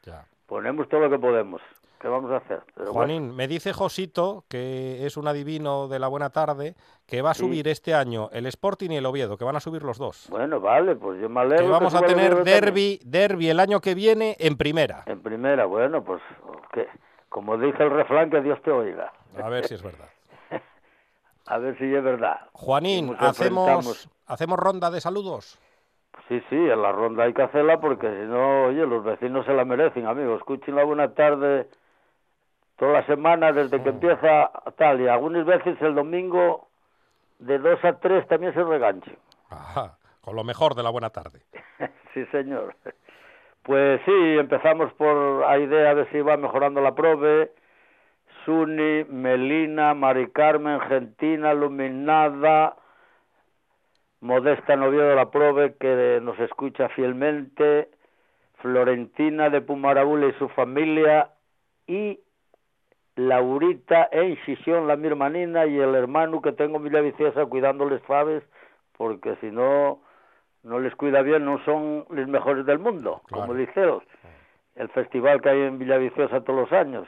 [0.04, 0.26] Ya.
[0.48, 1.62] Ponemos todo lo que podemos.
[2.00, 2.62] ¿Qué vamos a hacer?
[2.76, 6.76] Pero bueno, Juanín, me dice Josito, que es un adivino de la buena tarde,
[7.08, 7.42] que va a Sí.
[7.42, 10.28] subir este año el Sporting y el Oviedo, que van a subir los dos.
[10.30, 11.66] bueno, vale, pues yo me alegro.
[11.66, 15.04] Que vamos a suba el tener derby, derby el año que viene en primera.
[15.08, 16.22] En primera, bueno, pues,
[16.74, 16.88] que,
[17.36, 19.12] como dice el refrán, que Dios te oiga.
[19.44, 20.08] A ver si es verdad.
[21.48, 22.40] A ver si es verdad.
[22.54, 24.10] Juanín, hacemos, enfrentamos.
[24.26, 25.60] hacemos ronda de saludos.
[26.30, 29.52] Sí, sí, en la ronda hay que hacerla porque si no, oye, los vecinos se
[29.52, 30.38] la merecen, amigos.
[30.38, 31.68] Escuchen la buena tarde
[32.78, 36.70] toda la semana desde que empieza tal y algunas veces el domingo
[37.40, 39.18] de 2 a 3 también se reganchen.
[39.50, 41.42] Ajá, con lo mejor de la buena tarde.
[42.14, 42.78] sí, señor.
[43.66, 47.52] Pues sí, empezamos por a idea de si va mejorando la prove.
[48.46, 52.76] Suni, Melina, Mari Carmen, Gentina, Luminada,
[54.22, 57.90] Modesta Novio de la Prove, que nos escucha fielmente,
[58.62, 61.32] Florentina de Pumarabula y su familia,
[61.88, 62.20] y
[63.16, 68.44] Laurita en Xisión, la mi hermanina, y el hermano que tengo en Villaviciosa cuidándoles faves,
[68.96, 70.02] porque si no,
[70.66, 73.44] no les cuida bien, no son los mejores del mundo, Claro.
[73.48, 74.00] como dice él.
[74.76, 77.08] El festival que hay en Villaviciosa todos los años.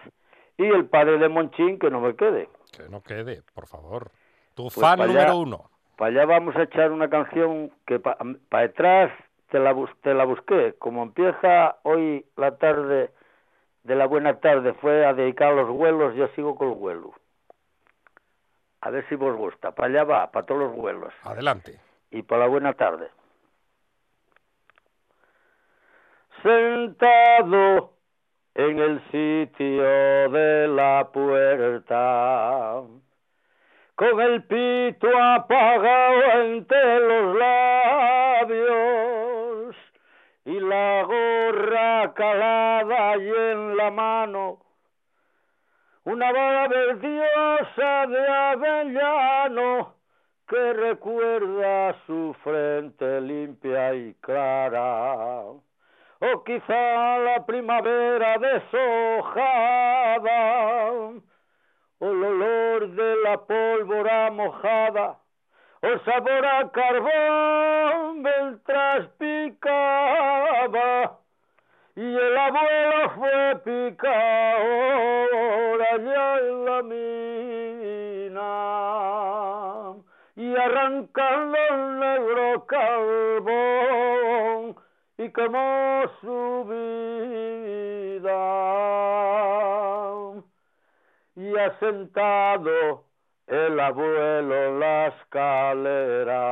[0.58, 2.50] Y el padre de Monchín, que no me quede.
[2.76, 4.12] Que no quede, por favor.
[4.56, 5.14] Tu Pues fan pa' allá.
[5.14, 5.70] número uno.
[5.98, 8.18] Para allá vamos a echar una canción que para
[8.62, 9.12] detrás
[9.50, 10.76] te la, bus- te la busqué.
[10.80, 13.12] Como empieza hoy la tarde
[13.84, 17.12] de la buena tarde, fue a dedicar a los vuelos, yo sigo con el vuelo.
[18.82, 19.72] A ver si vos gusta.
[19.72, 21.14] Para allá va, para todos los vuelos.
[21.24, 21.80] Adelante.
[22.12, 23.10] y para la buena tarde.
[26.48, 27.92] Sentado
[28.56, 32.84] en el sitio de la puerta,
[33.96, 38.66] con el pito apagado entre los labios
[40.46, 44.60] y la gorra calada y en la mano
[46.06, 49.96] una vara verdiosa de avellano
[50.48, 55.67] que recuerda su frente limpia y clara.
[56.20, 59.92] O quizá la primavera deshojada,
[62.00, 65.20] o el olor de la pólvora mojada,
[65.82, 71.18] o sabor a carbón mientras picaba
[71.98, 74.22] y el abuelo fue picador
[75.82, 77.28] allá en la mina
[80.36, 83.98] y arrancando el negro carbón
[85.18, 88.38] y quemó su vida.
[91.36, 93.04] Y asentado
[93.48, 96.48] el abuelo la escalera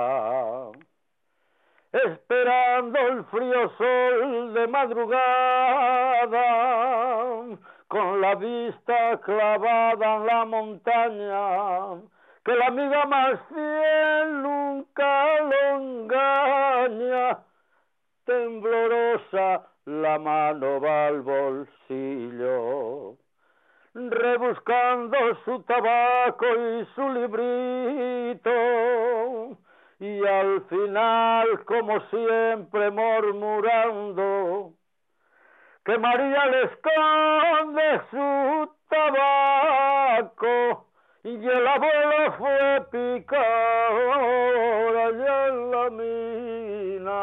[2.04, 5.18] esperando el frío sol de madrugada,
[7.88, 12.02] con la vista clavada en la montaña,
[12.44, 17.40] que la amiga más fiel nunca lo engaña,
[18.26, 23.18] temblorosa la mano va al bolsillo.
[23.94, 28.52] Rebuscando su tabaco y su librito,
[30.00, 34.74] y al final, como siempre, murmurando,
[35.86, 40.88] que María le esconde su tabaco,
[41.26, 47.18] y el abuelo fue picador allá en la mina,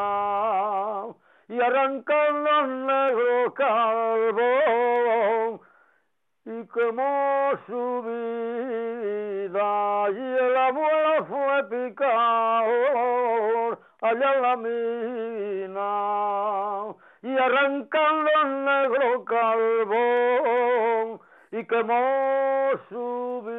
[1.47, 5.61] y arrancando el negro carbón,
[6.47, 10.11] y quemó su vida.
[10.11, 16.93] Y el abuelo fue picador allá en la mina.
[17.23, 21.21] Y arrancando el negro carbón
[21.53, 23.53] y quemó su vida.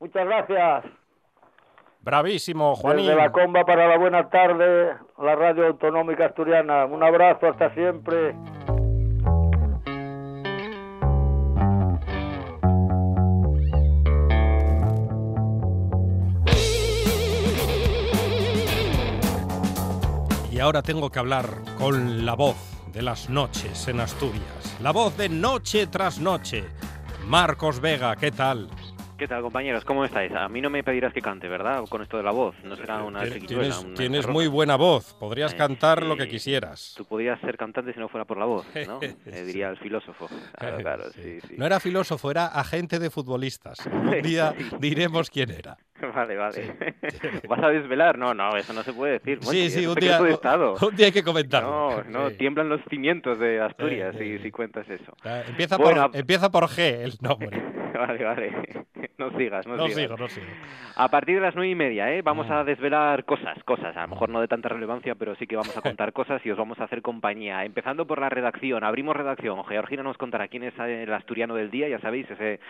[0.00, 0.84] Muchas gracias.
[2.00, 3.06] Bravísimo, Juanín.
[3.06, 6.86] Desde la comba para la buena tarde, la radio autonómica asturiana.
[6.86, 8.34] Un abrazo, hasta siempre.
[20.56, 21.46] Y ahora tengo que hablar
[21.76, 22.56] con la voz
[22.90, 24.74] de las noches en Asturias.
[24.80, 26.64] La voz de noche tras noche.
[27.26, 28.70] Marcos Vega, ¿qué tal?
[29.18, 29.82] ¿Qué tal, compañeros?
[29.86, 30.30] ¿Cómo estáis?
[30.32, 31.82] A mí no me pedirás que cante, ¿verdad?
[31.88, 32.54] Con esto de la voz.
[32.64, 35.14] No será una Tienes- una tienes muy buena voz.
[35.14, 36.30] Podrías Eh, cantar lo que sí.
[36.32, 36.92] quisieras.
[36.98, 39.00] Tú podías ser cantante si no fuera por la voz, ¿no?
[39.26, 40.28] Eh, diría el filósofo.
[40.58, 41.54] Claro, claro, sí, sí.
[41.56, 43.78] No era filósofo, era agente de futbolistas.
[43.90, 45.78] Un día diremos quién era.
[46.14, 46.76] Vale, vale.
[47.48, 48.18] ¿Vas a desvelar?
[48.18, 49.38] No, no, eso no se puede decir.
[49.42, 50.74] Monchi, Sí, sí, un día, de Estado.
[50.78, 51.70] un día hay que comentarlo.
[51.70, 52.36] No, no, Sí.
[52.36, 54.40] tiemblan los cimientos de Asturias Eh, si, eh.
[54.42, 55.16] si cuentas eso.
[55.48, 57.48] Empieza, Bueno, por, empieza por G el nombre.
[58.06, 58.52] Vale, vale.
[59.18, 59.98] No sigas, no, No sigas.
[60.02, 60.46] sigo, no sigo.
[60.96, 62.20] A partir de las nueve y media, ¿eh?
[62.20, 62.60] Vamos Ah.
[62.60, 63.96] a desvelar cosas, cosas.
[63.96, 66.50] A lo mejor no de tanta relevancia, pero sí que vamos a contar cosas y
[66.50, 67.64] os vamos a hacer compañía.
[67.64, 68.84] Empezando por la redacción.
[68.84, 69.64] Abrimos redacción.
[69.64, 71.88] Georgina nos contará quién es el asturiano del día.
[71.88, 72.60] Ya sabéis, ese,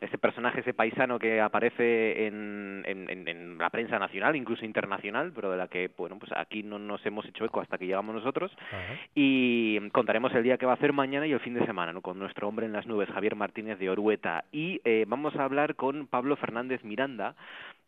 [0.00, 5.50] ese personaje, ese paisano que aparece en, en, en- la prensa nacional, incluso internacional, pero
[5.50, 8.52] de la que, bueno, pues aquí no nos hemos hecho eco hasta que llegamos nosotros.
[8.68, 8.94] Ajá.
[9.14, 12.02] Y contaremos el día que va a hacer mañana y el fin de semana, ¿no?
[12.02, 14.44] Con nuestro hombre en las nubes, Javier Martínez de Orueta.
[14.52, 17.34] Y eh, vamos a hablar con Pablo Fernández Miranda,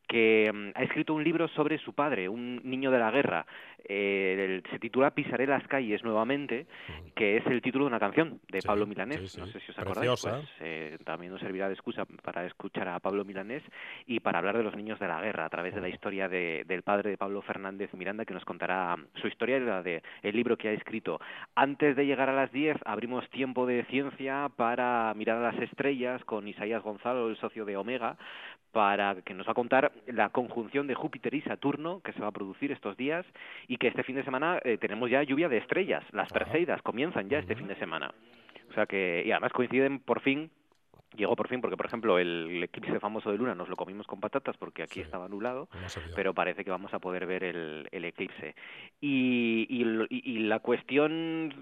[0.08, 3.46] que mm, ha escrito un libro sobre su padre, un niño de la guerra.
[3.90, 6.66] Eh, el- se titula Pisaré las calles nuevamente,
[7.14, 9.20] que es el título de una canción de Sí, Pablo Milanés.
[9.20, 9.40] sí, sí.
[9.40, 10.20] No sé si os acordáis.
[10.20, 13.62] Pues, eh, también nos servirá de excusa para escuchar a Pablo Milanés
[14.06, 16.64] y para hablar de los niños de la guerra a través de la historia de-
[16.66, 20.34] del padre de Pablo Fernández Miranda, que nos contará su historia y la de el
[20.36, 21.20] libro que ha escrito.
[21.54, 26.24] Antes de llegar a las 10 abrimos tiempo de ciencia para mirar a las estrellas
[26.24, 28.16] con Isaías Gonzalo, el socio de Omega,
[28.72, 32.28] para que nos va a contar la conjunción de Júpiter y Saturno que se va
[32.28, 33.24] a producir estos días
[33.66, 36.04] y que este fin de semana eh, tenemos ya lluvia de estrellas.
[36.12, 36.28] Las.
[36.32, 38.12] Perseidas comienzan ya este fin de semana.
[38.70, 40.50] O sea que, y además coinciden por fin
[41.16, 44.20] Llegó por fin porque, por ejemplo, el eclipse famoso de luna nos lo comimos con
[44.20, 45.00] patatas porque aquí Sí.
[45.00, 45.68] estaba nublado,
[46.14, 48.54] pero parece que vamos a poder ver el, el eclipse.
[49.00, 51.52] Y, y, y- la cuestión,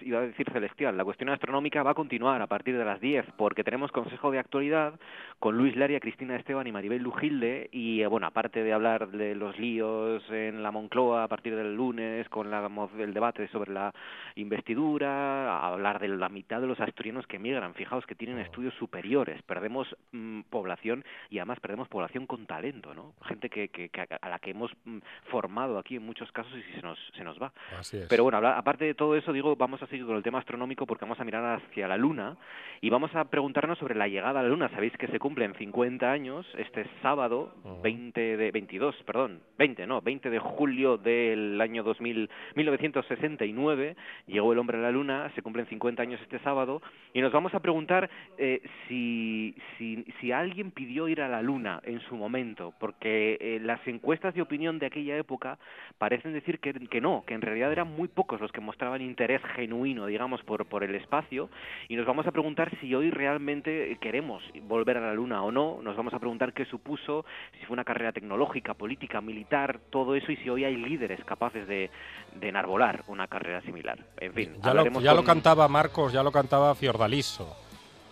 [0.00, 3.26] iba a decir celestial, la cuestión astronómica va a continuar a partir de las 10
[3.36, 4.98] porque tenemos consejo de actualidad
[5.38, 9.34] con Luis Laria, Cristina Esteban y Maribel Lujilde y, eh, bueno, aparte de hablar de
[9.34, 12.68] los líos en la Moncloa a partir del lunes con la,
[12.98, 13.92] el debate sobre la
[14.36, 18.74] investidura, a hablar de la mitad de los asturianos que emigran, fijaos que tienen estudios
[18.86, 23.14] superiores, perdemos mm, población y además perdemos población con talento, ¿no?
[23.24, 24.98] Gente que, que- que a la que hemos mm,
[25.30, 27.52] formado aquí en muchos casos y se nos, se nos va.
[27.78, 28.06] Así es.
[28.08, 31.04] Pero bueno, aparte de todo eso, digo, vamos a seguir con el tema astronómico porque
[31.04, 32.36] vamos a mirar hacia la Luna
[32.80, 34.68] y vamos a preguntarnos sobre la llegada a la Luna.
[34.68, 37.82] Sabéis que se cumplen 50 años este sábado, Ujú.
[37.82, 44.58] 20 de 22, perdón, 20, no, 20 de julio del año 2000, 1969 llegó el
[44.58, 46.82] hombre a la Luna, se cumplen 50 años este sábado
[47.12, 48.08] y nos vamos a preguntar
[48.38, 53.58] eh, si, si, si alguien pidió ir a la Luna en su momento, porque eh,
[53.62, 55.58] las encuestas de opinión de aquella época
[55.98, 59.42] parecen decir que, que no, que en realidad eran muy pocos los que mostraban interés
[59.54, 61.50] genuino, digamos, por, por el espacio,
[61.88, 65.80] y nos vamos a preguntar si hoy realmente queremos volver a la Luna o no,
[65.82, 67.24] nos vamos a preguntar qué supuso,
[67.58, 71.66] si fue una carrera tecnológica, política, militar, todo eso, y si hoy hay líderes capaces
[71.66, 71.90] de,
[72.34, 73.98] de enarbolar una carrera similar.
[74.18, 77.65] En fin, ya lo, lo cantaba Marcos, ya lo cantaba Fiordaliso.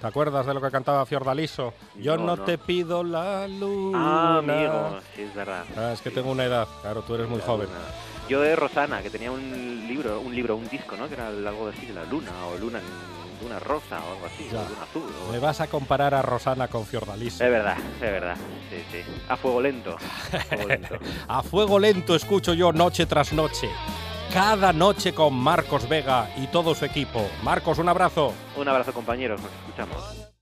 [0.04, 1.72] ¿Te acuerdas de lo que cantaba Fiordaliso?
[1.98, 2.42] Yo no, No, no.
[2.44, 3.98] te pido la luna.
[3.98, 5.64] Ah, amigo, sí, es verdad.
[5.78, 6.14] Ah, es que Sí.
[6.16, 7.68] tengo una edad, claro, tú eres muy La joven.
[7.68, 7.78] luna.
[8.28, 11.08] Yo de Rosana, que tenía un libro, un libro, un disco, ¿no?
[11.08, 12.80] Que era algo así de la luna, o luna,
[13.42, 15.10] luna rosa, o algo así, o luna azul.
[15.26, 17.42] o- Me vas a comparar a Rosana con Fiordaliso.
[17.42, 18.36] Es verdad, es verdad.
[18.68, 18.98] Sí, sí.
[19.30, 19.96] A fuego lento.
[19.96, 20.96] A fuego lento.
[21.28, 23.70] A fuego lento escucho yo noche tras noche.
[24.34, 27.24] Cada noche con Marcos Vega y todo su equipo.
[27.44, 28.32] Marcos, un abrazo.
[28.56, 29.40] Un abrazo, compañeros.
[29.40, 30.23] Nos escuchamos.